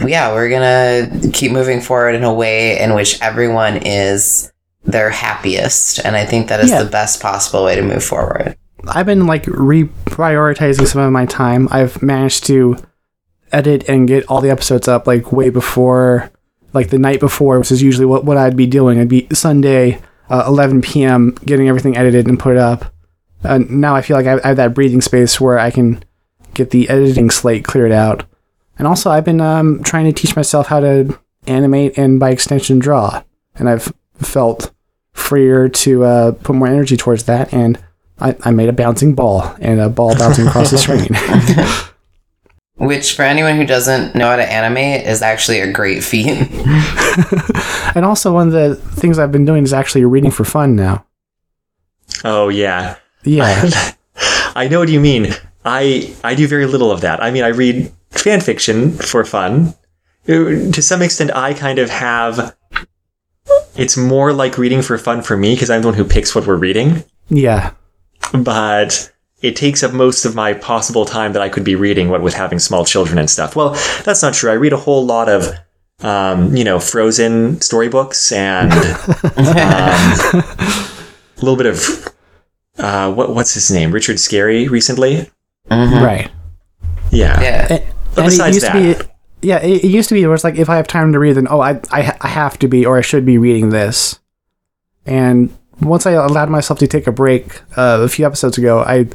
[0.06, 4.52] yeah, we're gonna keep moving forward in a way in which everyone is
[4.84, 5.98] their happiest.
[6.04, 6.82] And I think that is yeah.
[6.82, 8.56] the best possible way to move forward.
[8.88, 11.68] I've been like reprioritizing some of my time.
[11.70, 12.76] I've managed to
[13.52, 16.30] edit and get all the episodes up like way before,
[16.72, 18.98] like the night before, which is usually what, what I'd be doing.
[18.98, 22.92] I'd be Sunday, uh, 11 p.m., getting everything edited and put up.
[23.42, 26.02] And now I feel like I have that breathing space where I can
[26.54, 28.24] get the editing slate cleared out.
[28.78, 32.78] And also, I've been um, trying to teach myself how to animate and by extension
[32.78, 33.22] draw.
[33.54, 34.72] And I've felt
[35.12, 37.52] freer to uh, put more energy towards that.
[37.52, 37.78] And
[38.18, 41.08] I, I made a bouncing ball and a ball bouncing across the screen.
[42.76, 46.26] Which, for anyone who doesn't know how to animate, is actually a great feat.
[47.94, 51.06] and also, one of the things I've been doing is actually reading for fun now.
[52.24, 52.96] Oh, yeah.
[53.24, 53.92] Yeah.
[54.56, 55.28] I know what you mean.
[55.64, 57.22] I I do very little of that.
[57.22, 59.74] I mean, I read fan fiction for fun.
[60.28, 62.54] Uh, to some extent, I kind of have
[63.76, 66.46] it's more like reading for fun for me because I'm the one who picks what
[66.46, 67.02] we're reading.
[67.28, 67.72] Yeah.
[68.32, 69.12] But
[69.44, 72.32] it takes up most of my possible time that I could be reading what with
[72.32, 73.54] having small children and stuff.
[73.54, 73.70] Well,
[74.04, 74.50] that's not true.
[74.50, 75.52] I read a whole lot of
[76.00, 78.72] um, you know, frozen storybooks and
[79.36, 82.08] um, a little bit of
[82.78, 83.92] uh, what what's his name?
[83.92, 85.30] Richard Scarry recently.
[85.70, 86.04] Mm-hmm.
[86.04, 86.30] Right.
[87.10, 87.40] Yeah.
[87.40, 87.66] Yeah.
[87.70, 87.84] And,
[88.14, 89.10] but besides that,
[89.42, 91.34] yeah, it, it, used to be where it's like if I have time to read,
[91.34, 94.18] then oh, I, I I have to be or I should be reading this.
[95.04, 99.08] And once I allowed myself to take a break uh, a few episodes ago, I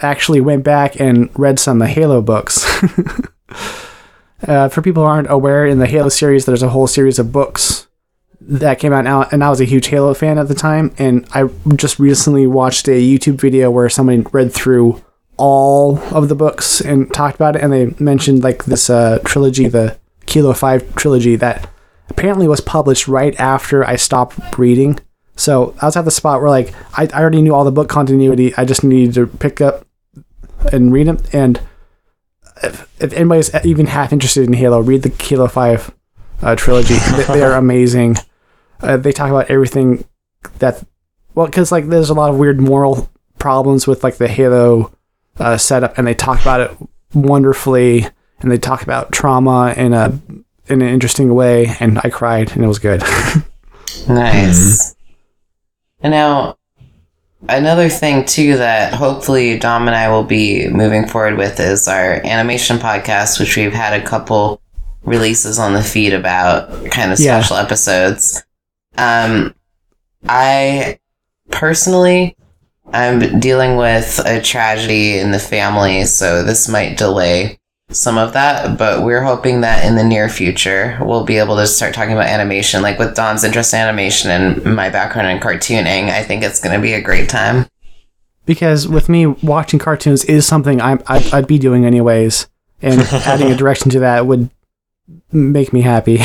[0.00, 2.64] actually went back and read some of the Halo books.
[4.48, 7.32] uh, for people who aren't aware, in the Halo series, there's a whole series of
[7.32, 7.86] books
[8.40, 10.92] that came out now, and I was a huge Halo fan at the time.
[10.98, 15.02] And I just recently watched a YouTube video where someone read through
[15.36, 19.68] all of the books and talked about it, and they mentioned like this uh, trilogy,
[19.68, 21.68] the Kilo Five trilogy, that
[22.08, 24.98] apparently was published right after I stopped reading.
[25.36, 27.88] So I was at the spot where like I, I already knew all the book
[27.88, 28.54] continuity.
[28.56, 29.86] I just needed to pick up
[30.72, 31.18] and read them.
[31.32, 31.60] And
[32.62, 35.92] if, if anybody's even half interested in Halo, read the Halo Five
[36.42, 36.94] uh, trilogy.
[37.16, 38.16] they, they are amazing.
[38.80, 40.04] Uh, they talk about everything
[40.58, 40.84] that
[41.34, 44.92] well, because like there's a lot of weird moral problems with like the Halo
[45.38, 46.76] uh, setup, and they talk about it
[47.14, 48.06] wonderfully,
[48.40, 50.18] and they talk about trauma in a
[50.68, 53.02] in an interesting way, and I cried, and it was good.
[54.08, 54.94] Nice.
[56.02, 56.56] And now,
[57.48, 62.14] another thing too that hopefully Dom and I will be moving forward with is our
[62.24, 64.60] animation podcast, which we've had a couple
[65.04, 67.40] releases on the feed about kind of Yeah.
[67.40, 68.42] special episodes.
[68.96, 69.54] Um,
[70.28, 70.98] I
[71.50, 72.36] personally,
[72.92, 77.58] I'm dealing with a tragedy in the family, so this might delay
[77.92, 81.66] some of that, but we're hoping that in the near future we'll be able to
[81.66, 82.82] start talking about animation.
[82.82, 86.74] Like with Dom's interest in animation and my background in cartooning, I think it's going
[86.74, 87.66] to be a great time.
[88.44, 92.48] because with me watching cartoons is something I'm, I'd, I'd be doing anyways,
[92.80, 94.50] and adding a direction to that would
[95.30, 96.20] make me happy.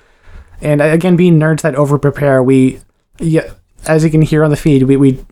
[0.60, 2.80] and uh, again, being nerds that over prepare, we,
[3.18, 3.50] yeah,
[3.86, 5.24] as you can hear on the feed, we, we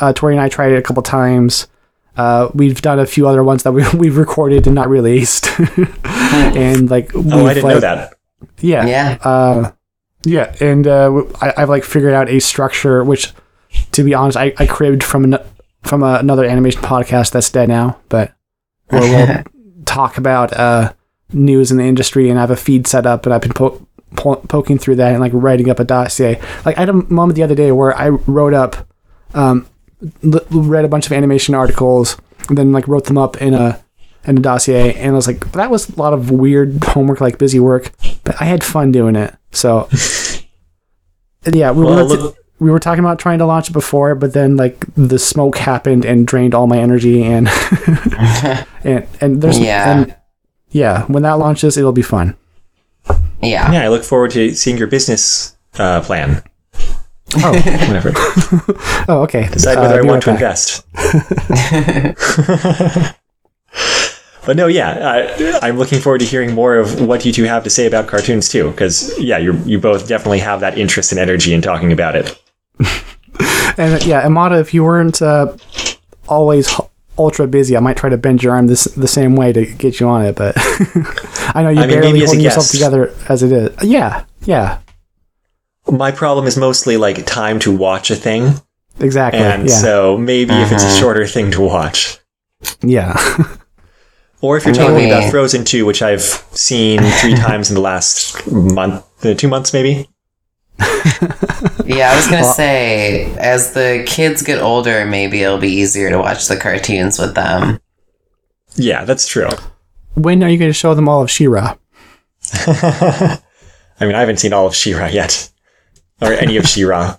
[0.00, 1.68] uh, Tori and I tried it a couple times.
[2.16, 5.48] Uh, we've done a few other ones that we, we've recorded and not released,
[6.04, 8.14] and like Oh, I didn't know that.
[8.60, 9.18] Yeah, Yeah.
[9.22, 9.70] uh,
[10.24, 13.32] yeah, and uh, w- I, have like figured out a structure which,
[13.92, 15.38] to be honest, I, I cribbed from an,
[15.82, 18.32] from another animation podcast that's dead now, but
[18.88, 19.44] where we'll
[19.84, 20.92] talk about uh,
[21.32, 23.86] news in the industry and I have a feed set up, and I've been po-
[24.16, 26.40] po- poking through that and like writing up a dossier.
[26.64, 28.86] Like I had a moment the other day where I wrote up,
[29.34, 29.75] um, l-
[30.22, 32.16] read a bunch of animation articles,
[32.48, 33.82] and then like wrote them up in a
[34.24, 37.38] in a dossier, and I was like, that was a lot of weird homework, like
[37.38, 37.92] busy work,
[38.24, 39.34] but I had fun doing it.
[39.52, 39.88] So,
[41.46, 44.32] yeah, we Well, were look- we were talking about trying to launch it before, but
[44.32, 47.48] then like the smoke happened and drained all my energy, and
[48.84, 49.98] and and there's Yeah.
[50.00, 50.16] and
[50.70, 52.34] yeah, when that launches, it'll be fun.
[53.42, 53.70] Yeah.
[53.72, 56.42] Yeah, I look forward to seeing your business uh, plan.
[57.38, 57.52] Oh,
[57.86, 58.12] Whatever.
[59.08, 59.48] oh, okay.
[59.48, 60.42] Decide Uh, whether I be want to right back.
[60.42, 60.84] invest.
[64.46, 64.90] but no, yeah,
[65.60, 68.06] I, I'm looking forward to hearing more of what you two have to say about
[68.06, 68.70] cartoons too.
[68.70, 72.40] Because yeah, you you both definitely have that interest and energy in talking about it.
[73.78, 75.54] And uh, yeah, Amato, if you weren't uh,
[76.28, 76.80] always h-
[77.18, 80.00] ultra busy, I might try to bend your arm this the same way to get
[80.00, 80.36] you on it.
[80.36, 83.52] But I know you're I mean, barely maybe as a holding yourself together as it
[83.52, 83.70] is.
[83.82, 84.78] Yeah, yeah,
[85.90, 88.54] My problem is mostly like time to watch a thing,
[88.98, 89.40] exactly.
[89.40, 90.98] and yeah, so maybe if it's a Mhm.
[91.00, 92.18] shorter thing to watch.
[92.82, 93.16] yeah.
[94.42, 95.10] Or if you're talking Maybe.
[95.10, 96.20] about Frozen 2, which I've
[96.52, 100.08] seen three times in the last month, uh, two months maybe.
[101.86, 106.10] Yeah, I was going to say, as the kids get older, maybe it'll be easier
[106.10, 107.80] to watch the cartoons with them.
[108.74, 109.48] Yeah, that's true.
[110.14, 111.74] when are you going to show them all of She-Ra?
[112.66, 113.38] I
[114.02, 115.50] mean, I haven't seen all of She-Ra yet,
[116.20, 117.18] or any of She-Ra.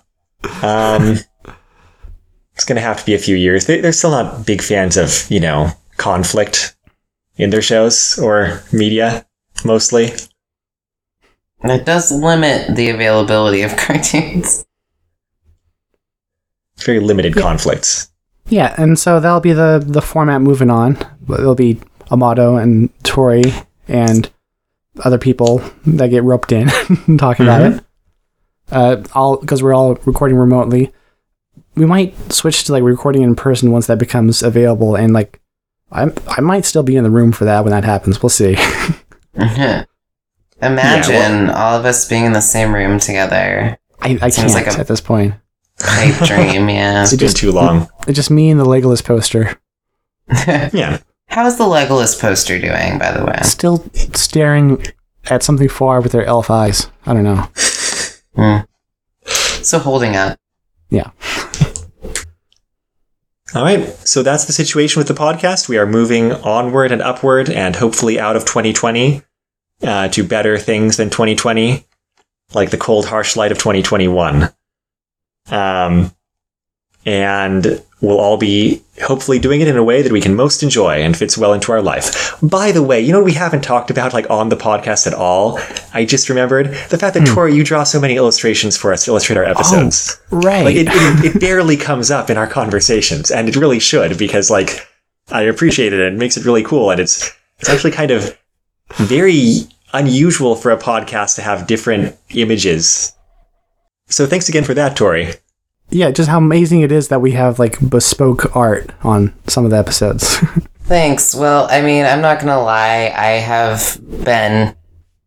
[0.62, 1.18] Um,
[2.54, 3.66] it's going to have to be a few years.
[3.66, 6.76] They, they're still not big fans of, you know, conflict
[7.36, 9.26] in their shows or media,
[9.64, 10.10] mostly.
[11.60, 14.64] And it does limit the availability of cartoons.
[16.78, 18.10] Very limited conflicts.
[18.48, 20.96] Yeah, and so that'll be the the format moving on.
[21.28, 21.80] It'll be
[22.10, 23.52] Amato and Tori
[23.88, 24.30] and
[25.04, 26.68] other people that get roped in
[27.06, 27.84] and talking about it.
[28.70, 30.92] Uh, all because we're all recording remotely.
[31.74, 35.40] We might switch to like recording in person once that becomes available, and like
[35.92, 38.22] I I might still be in the room for that when that happens.
[38.22, 38.56] We'll see.
[40.60, 43.78] Imagine all of us being in the same room together.
[44.00, 45.34] I, I Seems can't like a- at this point.
[45.80, 47.02] Pipe dream, yeah.
[47.04, 47.88] It's been too long.
[48.08, 49.58] It's just me and the Legolas poster,
[50.46, 50.98] Yeah.
[51.28, 53.38] How's the Legolas poster doing, by the way?
[53.42, 54.84] still staring
[55.30, 56.88] at something far with their elf eyes.
[57.06, 57.46] I don't know.
[58.38, 58.58] Hmm.
[59.62, 60.38] So holding up.
[60.90, 61.10] Yeah.
[63.54, 63.88] All right.
[64.06, 65.68] So that's the situation with the podcast.
[65.68, 69.22] We are moving onward and upward and hopefully out of 2020
[69.82, 71.84] uh, to better things than 2020,
[72.54, 74.50] like the cold, harsh light of 2021.
[75.50, 76.12] Um,
[77.08, 81.02] and we'll all be hopefully doing it in a way that we can most enjoy
[81.02, 82.36] and fits well into our life.
[82.42, 85.14] By the way, you know what we haven't talked about like on the podcast at
[85.14, 85.58] all?
[85.94, 87.34] I just remembered the fact that hmm.
[87.34, 90.20] Tori, you draw so many illustrations for us to illustrate our episodes.
[90.30, 90.66] Oh, right.
[90.66, 94.50] Like it, it, it barely comes up in our conversations, and it really should because
[94.50, 94.86] like
[95.30, 96.00] I appreciate it.
[96.00, 98.38] and It makes it really cool, and it's it's actually kind of
[98.96, 99.60] very
[99.94, 103.14] unusual for a podcast to have different images.
[104.08, 105.32] So thanks again for that, Tori.
[105.90, 109.70] Yeah, just how amazing it is that we have like bespoke art on some of
[109.70, 110.38] the episodes.
[110.82, 111.34] Thanks.
[111.34, 113.12] Well, I mean, I'm not gonna lie.
[113.14, 114.74] I have been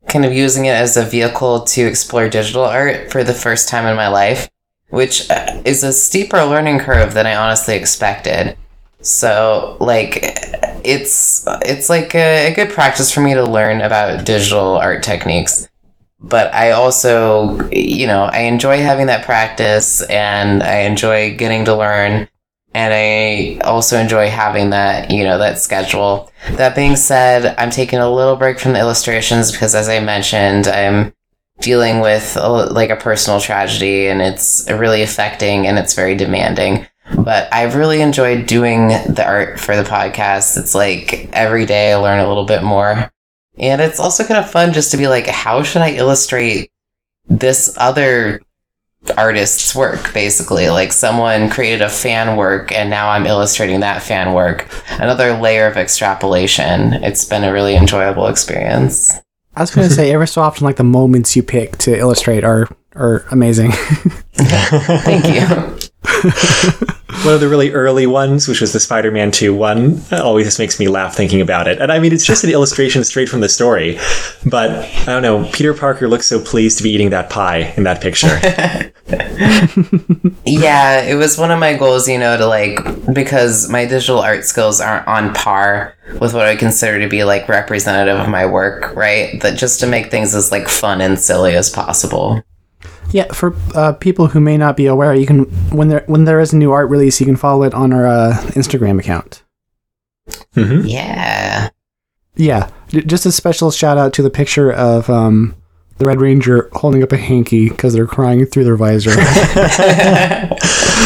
[0.08, 3.86] kind of using it as a vehicle to explore digital art for the first time
[3.86, 4.50] in my life,
[4.90, 8.58] which uh, is a steeper learning curve than I honestly expected.
[9.02, 10.20] So, like,
[10.84, 15.68] it's it's like a, a good practice for me to learn about digital art techniques.
[16.22, 21.76] But I also, you know, I enjoy having that practice, and I enjoy getting to
[21.76, 22.28] learn
[22.74, 26.32] and I also enjoy having that, you know, that schedule.
[26.52, 30.68] That being said, I'm taking a little break from the illustrations because, as I mentioned,
[30.68, 31.14] I'm
[31.60, 36.88] dealing with a, like a personal tragedy and it's really affecting and it's very demanding.
[37.18, 40.58] But I've really enjoyed doing the art for the podcast.
[40.58, 43.12] It's like every day I learn a little bit more.
[43.58, 46.72] And it's also kind of fun just to be like, how should I illustrate
[47.28, 48.42] this other
[49.18, 50.70] artist's work basically?
[50.70, 54.68] Like someone created a fan work and now i'm illustrating that fan work.
[54.92, 56.94] Another layer of extrapolation.
[57.04, 59.14] It's been a really enjoyable experience.
[59.56, 62.70] I was gonna say, every so often, like the moments you pick to illustrate are
[62.96, 63.72] are amazing.
[64.34, 65.78] thank you
[67.24, 70.80] One of the really early ones, which was the Spider-Man 2 one, always just makes
[70.80, 71.80] me laugh thinking about it.
[71.80, 74.00] And I mean, it's just an illustration straight from the story.
[74.46, 77.84] But I don't know, Peter Parker looks so pleased to be eating that pie in
[77.84, 78.28] that picture.
[80.46, 82.80] yeah it was one of my goals you know to like
[83.14, 87.48] because my digital art skills aren't on par with what i consider to be like
[87.50, 91.56] representative of my work right that just to make things as like fun and silly
[91.56, 92.42] as possible
[93.12, 96.40] yeah, for uh, people who may not be aware, you can when there when there
[96.40, 99.44] is a new art release, you can follow it on our uh, Instagram account.
[100.54, 101.70] hmm yeah
[102.36, 105.56] Yeah, j- just a special shout out to the picture of um,
[105.98, 109.12] the Red Ranger holding up a hanky because they're crying through their visor.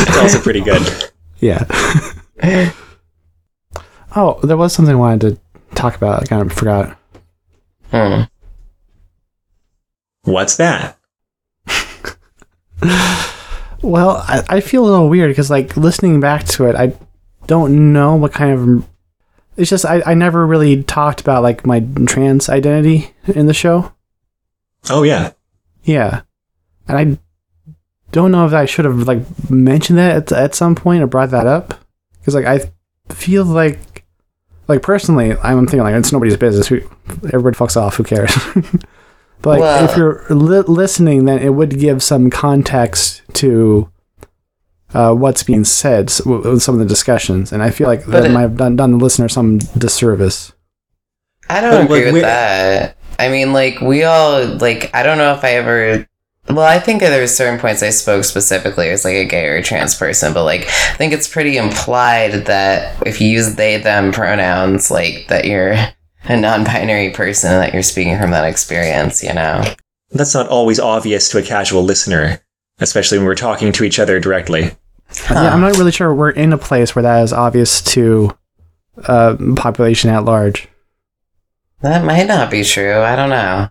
[0.08, 0.82] It's also pretty good.
[1.39, 1.66] yeah.
[4.16, 6.22] oh, there was something I wanted to talk about.
[6.22, 6.97] I kind of forgot.
[7.91, 8.22] hmm.
[10.24, 10.97] What's that?
[13.82, 16.94] Well, I, I feel a little weird because, like, listening back to it, I
[17.46, 18.88] don't know what kind of.
[19.58, 23.94] It's just I, I never really talked about like my trans identity in the show.
[24.90, 25.34] Oh, yeah.
[25.84, 26.22] Yeah,
[26.88, 27.20] and I
[28.12, 31.32] don't know if I should have like mentioned that at, at some point or brought
[31.32, 31.76] that up
[32.20, 32.72] because like I
[33.14, 34.04] feel like
[34.68, 36.68] like personally I'm thinking like it's nobody's business.
[36.68, 36.82] Who
[37.26, 37.98] everybody fucks off.
[37.98, 38.34] Who cares?
[39.46, 43.89] but Well- if you're li- listening, then it would give some context to
[44.93, 48.06] uh, what's being said s- w- with some of the discussions, and I feel like
[48.06, 50.52] But that it- might have done, done the listener some disservice.
[51.50, 52.96] I don't But, agree with that.
[53.20, 54.89] I mean, like we all like.
[54.93, 56.06] I don't know if I ever.
[56.50, 59.62] Well, I think there were certain points I spoke specifically as like a gay or
[59.62, 64.12] trans person, but like I think it's pretty implied that if you use they them
[64.12, 65.76] pronouns, like that you're
[66.28, 69.23] a non-binary person that you're speaking from that experience.
[69.23, 69.63] You know.
[70.11, 72.39] That's not always obvious to a casual listener,
[72.80, 74.71] especially when we're talking to each other directly.
[75.30, 78.36] Yeah, I'm not really sure we're in a place where that is obvious to
[79.03, 80.67] uh, population at large.
[81.82, 82.99] That might not be true.
[83.01, 83.69] I don't know.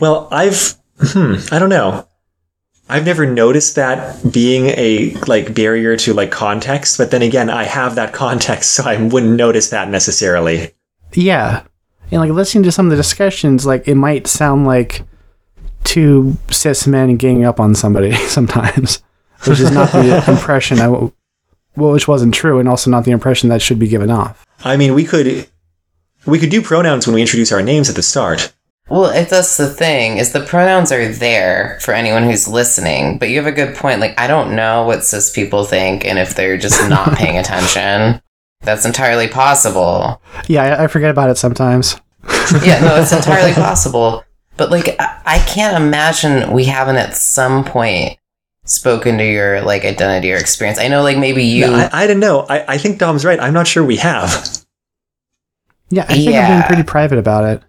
[0.00, 2.08] Well, I've hmm, I don't know.
[2.88, 7.64] I've never noticed that being a like barrier to like context, but then again, I
[7.64, 10.74] have that context, so I wouldn't notice that necessarily.
[11.14, 11.62] Yeah.
[12.10, 15.02] And like listening to some of the discussions, like it might sound like
[15.84, 19.02] two cis men ganging up on somebody sometimes,
[19.46, 21.12] which is not the impression I, w-
[21.76, 24.44] well, which wasn't true, and also not the impression that should be given off.
[24.64, 25.48] I mean, we could
[26.26, 28.52] we could do pronouns when we introduce our names at the start.
[28.88, 33.30] Well, if that's the thing, is the pronouns are there for anyone who's listening, but
[33.30, 34.00] you have a good point.
[34.00, 38.20] Like, I don't know what cis people think and if they're just not paying attention.
[38.62, 40.20] That's entirely possible.
[40.48, 41.96] Yeah, I, I forget about it sometimes.
[42.62, 44.24] Yeah, no, it's entirely possible.
[44.58, 48.18] But, like, I, I can't imagine we haven't at some point
[48.64, 50.78] spoken to your, like, identity or experience.
[50.78, 51.64] I know, like, maybe you.
[51.66, 52.40] I, I don't know.
[52.48, 53.40] I, I think Dom's right.
[53.40, 54.30] I'm not sure we have.
[55.88, 56.56] Yeah, I think I'm Yeah.
[56.56, 57.62] being pretty private about it.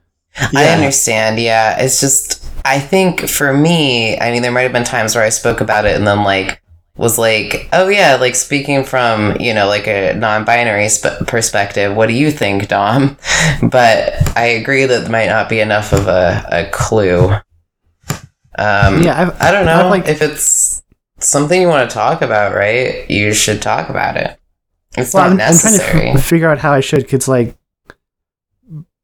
[0.56, 1.80] I understand, yeah.
[1.80, 5.30] It's just, I think for me, I mean, there might have been times where I
[5.30, 6.62] spoke about it and then, like,
[6.96, 11.96] was like, oh, yeah, like speaking from, you know, like a non binary sp- perspective,
[11.96, 13.18] what do you think, Dom?
[13.64, 17.32] But I agree that might not be enough of a, a clue.
[18.60, 19.86] Um, Yeah, I've, I don't know.
[19.86, 20.84] I've, like- if it's
[21.20, 23.10] something you want to talk about, right?
[23.10, 24.38] You should talk about it.
[24.96, 26.00] It's Well, not I'm, I'm trying necessary.
[26.12, 27.58] to f- figure out how I should, because like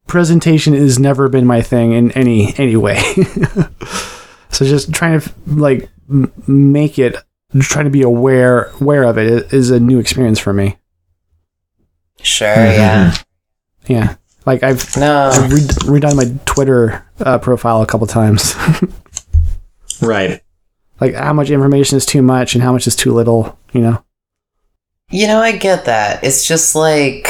[0.07, 2.99] presentation has never been my thing in any any way.
[4.49, 7.15] so just trying to like m- make it,
[7.61, 10.77] trying to be aware aware of it is a new experience for me.
[12.21, 12.77] sure, Mm-hmm.
[12.79, 13.15] yeah.
[13.87, 15.29] Yeah, like I've No.
[15.33, 18.55] I've re- redone my Twitter uh, profile a couple times.
[20.01, 20.41] Right.
[21.01, 23.57] like how much information is too much and how much is too little.
[23.73, 24.03] You know.
[25.11, 26.23] You know, I get that.
[26.23, 27.27] It's just like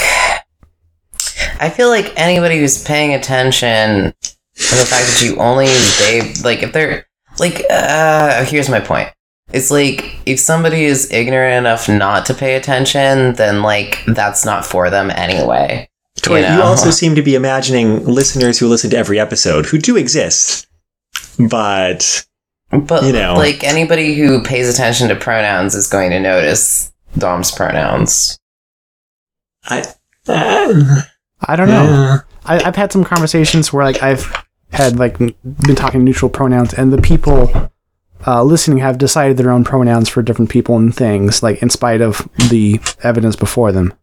[1.60, 4.14] I feel like anybody who's paying attention and
[4.54, 5.68] the fact that you only
[6.00, 7.08] they like if they're
[7.40, 9.10] like uh here's my point.
[9.52, 14.66] It's like if somebody is ignorant enough not to pay attention, then like that's not
[14.66, 15.90] for them anyway.
[16.22, 19.78] Tori, You you, also seem to be imagining listeners who listen to every episode who
[19.78, 20.68] do exist.
[21.40, 22.26] But
[22.70, 23.36] But You know.
[23.36, 28.38] like anybody who pays attention to pronouns is going to notice Dom's pronouns.
[29.66, 29.84] I
[30.28, 31.02] uh,
[31.48, 32.20] I don't know.
[32.46, 34.32] I, I've had some conversations where like I've
[34.72, 37.72] had like been talking neutral pronouns, and the people
[38.28, 42.02] uh, listening have decided their own pronouns for different people and things, like in spite
[42.02, 43.94] of the evidence before them.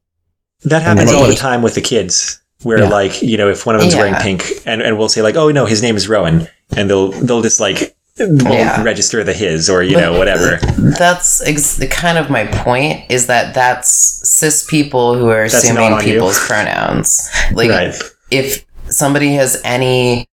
[0.64, 2.40] that happens all the time with the kids.
[2.62, 2.88] Where Yeah.
[2.88, 5.50] like, you know, if one of them's wearing pink and, and we'll say like, Oh
[5.50, 8.82] no, his name is Rowan and they'll they'll just like won't Yeah.
[8.82, 10.56] register the his or you But- know, whatever.
[10.98, 13.02] That's ex- kind of my point.
[13.10, 13.90] Is that that's
[14.26, 16.14] cis people who are That's assuming on you.
[16.14, 17.28] people's pronouns.
[17.52, 17.94] Like right.
[18.30, 20.26] if somebody has any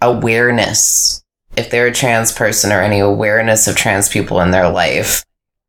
[0.00, 1.22] awareness,
[1.58, 5.24] if they're a trans person or any awareness of trans people in their life,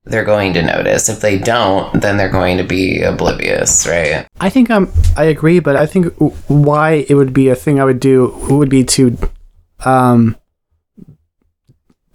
[0.06, 1.10] they're going to notice.
[1.10, 4.28] If they don't, then they're going to be oblivious, right?
[4.40, 4.92] I think I'm.
[5.18, 6.14] I agree, but I think
[6.48, 9.18] why it would be a thing I would do would be to,
[9.84, 10.36] um,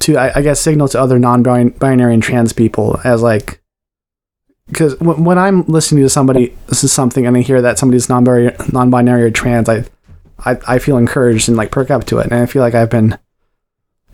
[0.01, 3.61] to I, I guess signal to other non-binary and trans people as like,
[4.68, 8.57] because when I'm listening to somebody, this is something, and I hear that somebody's non-binary,
[8.72, 9.85] non-binary or trans, I,
[10.45, 12.91] I, I feel encouraged and like perk up to it, and I feel like I've
[12.91, 13.18] been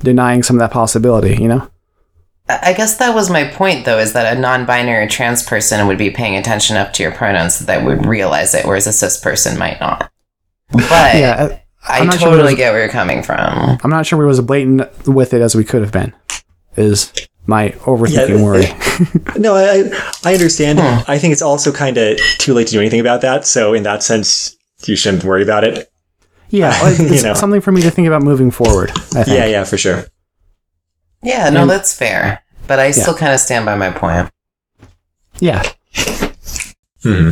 [0.00, 1.70] denying some of that possibility, you know.
[2.48, 5.98] I I guess that was my point, though, is that a non-binary trans person would
[5.98, 9.58] be paying attention up to your pronouns that would realize it, whereas a cis person
[9.58, 10.10] might not.
[10.72, 13.78] But Yeah, I, I I'm sure totally get where you're coming from.
[13.82, 16.12] I'm not sure we was as blatant with it as we could have been.
[16.76, 17.12] Is
[17.46, 18.66] my overthinking Yeah, worry?
[19.38, 19.90] No, I
[20.24, 20.78] I understand.
[20.80, 21.10] Hmm.
[21.10, 23.46] I think it's also kind of too late to do anything about that.
[23.46, 25.90] So in that sense, you shouldn't worry about it.
[26.50, 27.34] Yeah, it's You know.
[27.34, 28.90] something for me to think about moving forward.
[28.90, 29.28] I think.
[29.28, 30.04] Yeah, yeah, for sure.
[31.22, 32.42] Yeah, no, And- that's fair.
[32.66, 34.30] But I still kind of stand by my point.
[35.40, 35.62] Yeah.
[37.02, 37.30] hmm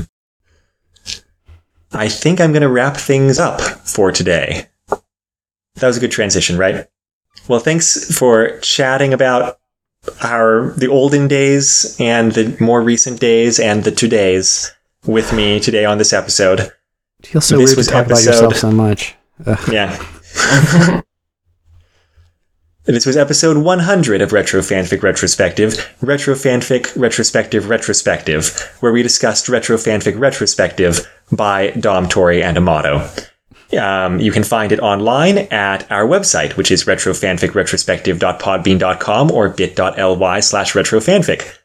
[1.93, 4.67] I think I'm going to wrap things up for today.
[4.89, 6.87] That was a good transition, right?
[7.47, 9.59] Well, thanks for chatting about
[10.23, 14.71] our the olden days and the more recent days and the todays
[15.07, 16.71] with me today on this episode.
[17.21, 19.15] It feels so This weird to talk about yourself so much.
[19.47, 19.73] Ugh.
[19.73, 21.01] Yeah.
[22.89, 29.47] This was episode 100 of Retro Fanfic Retrospective, Retro Fanfic Retrospective Retrospective, where we discussed
[29.51, 33.07] Retro Fanfic Retrospective by Dom Tori and Amato.
[33.79, 40.73] Um, you can find it online at our website, which is retrofanficretrospective.podbean.com or bit.ly slash
[40.73, 41.58] retrofanfic.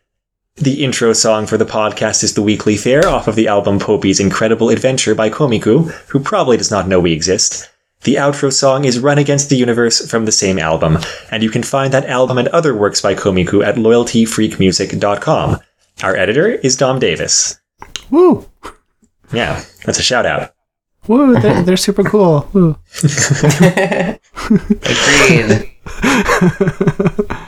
[0.57, 4.19] The intro song for the podcast is The Weekly Fair off of the album Poupi's
[4.19, 7.71] Incredible Adventure by Komiku, who probably does not know we exist.
[8.03, 10.99] The outro song is Run Against the Universe from the same album,
[11.31, 15.59] and you can find that album and other works by Komiku at loyaltyfreakmusic.com.
[16.03, 17.59] Our editor is Dom Davis.
[18.11, 18.47] Woo!
[19.31, 20.53] Yeah, that's a shout out.
[21.07, 21.33] Woo!
[21.39, 22.47] They're, they're super cool.
[22.53, 22.77] Woo!
[24.83, 25.71] Agreed.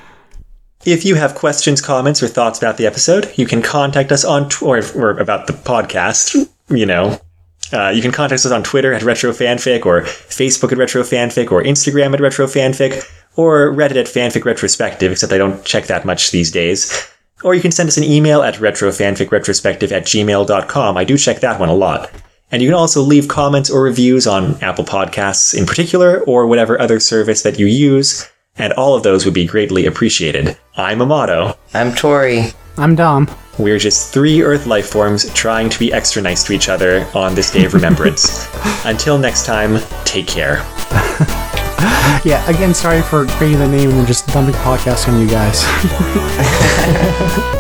[0.86, 4.49] If you have questions, comments, or thoughts about the episode, you can contact us on
[4.49, 6.48] tw- or, or about the podcast.
[6.70, 7.20] You know,
[7.74, 12.14] uh, you can contact us on Twitter at RetroFanfic, or Facebook at RetroFanfic, or Instagram
[12.14, 13.03] at RetroFanfic,
[13.36, 15.12] or Reddit at Fanfic Retrospective.
[15.12, 17.12] Except I don't check that much these days.
[17.44, 20.98] Or you can send us an email at retrofanficretrospective at gmail.com.
[20.98, 22.12] I do check that one a lot.
[22.52, 26.80] And you can also leave comments or reviews on Apple Podcasts in particular, or whatever
[26.80, 30.57] other service that you use, and all of those would be greatly appreciated.
[30.77, 31.57] I'm Amato.
[31.73, 32.45] I'm Tori.
[32.77, 33.30] I'm Dom.
[33.57, 37.36] We're just three Earth life forms trying to be extra nice to each other on
[37.36, 38.48] this day of remembrance.
[38.86, 40.65] Until next time, take care.
[42.23, 42.41] Yeah.
[42.49, 45.61] Again, sorry for creating the name and then just dumping podcasts on you guys.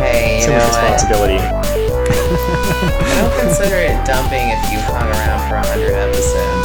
[0.00, 0.82] Hey, you So know much what?
[0.92, 1.36] responsibility.
[1.36, 1.42] I
[3.20, 6.59] don't consider it dumping if you've hung around for 100 episodes,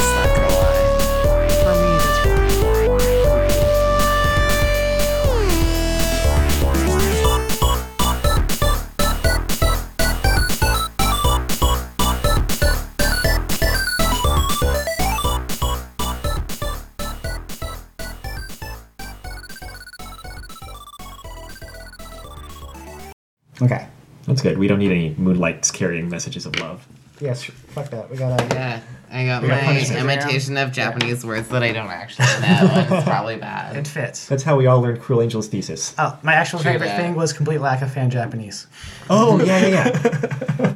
[24.42, 24.58] good.
[24.58, 26.86] We don't need any moonlights carrying messages of love.
[27.20, 28.10] Yes, fuck that.
[28.10, 28.44] We gotta.
[28.54, 28.80] Yeah,
[29.10, 30.00] I got got my punishment.
[30.02, 33.76] imitation of Japanese words that I don't actually know, and it's probably bad.
[33.76, 34.26] It fits.
[34.26, 35.94] That's how we all learned Cruel Angel's thesis.
[35.96, 37.00] Oh, my actual True favorite that.
[37.00, 38.66] thing was complete lack of fan Japanese.
[39.08, 40.74] Oh yeah, yeah, yeah.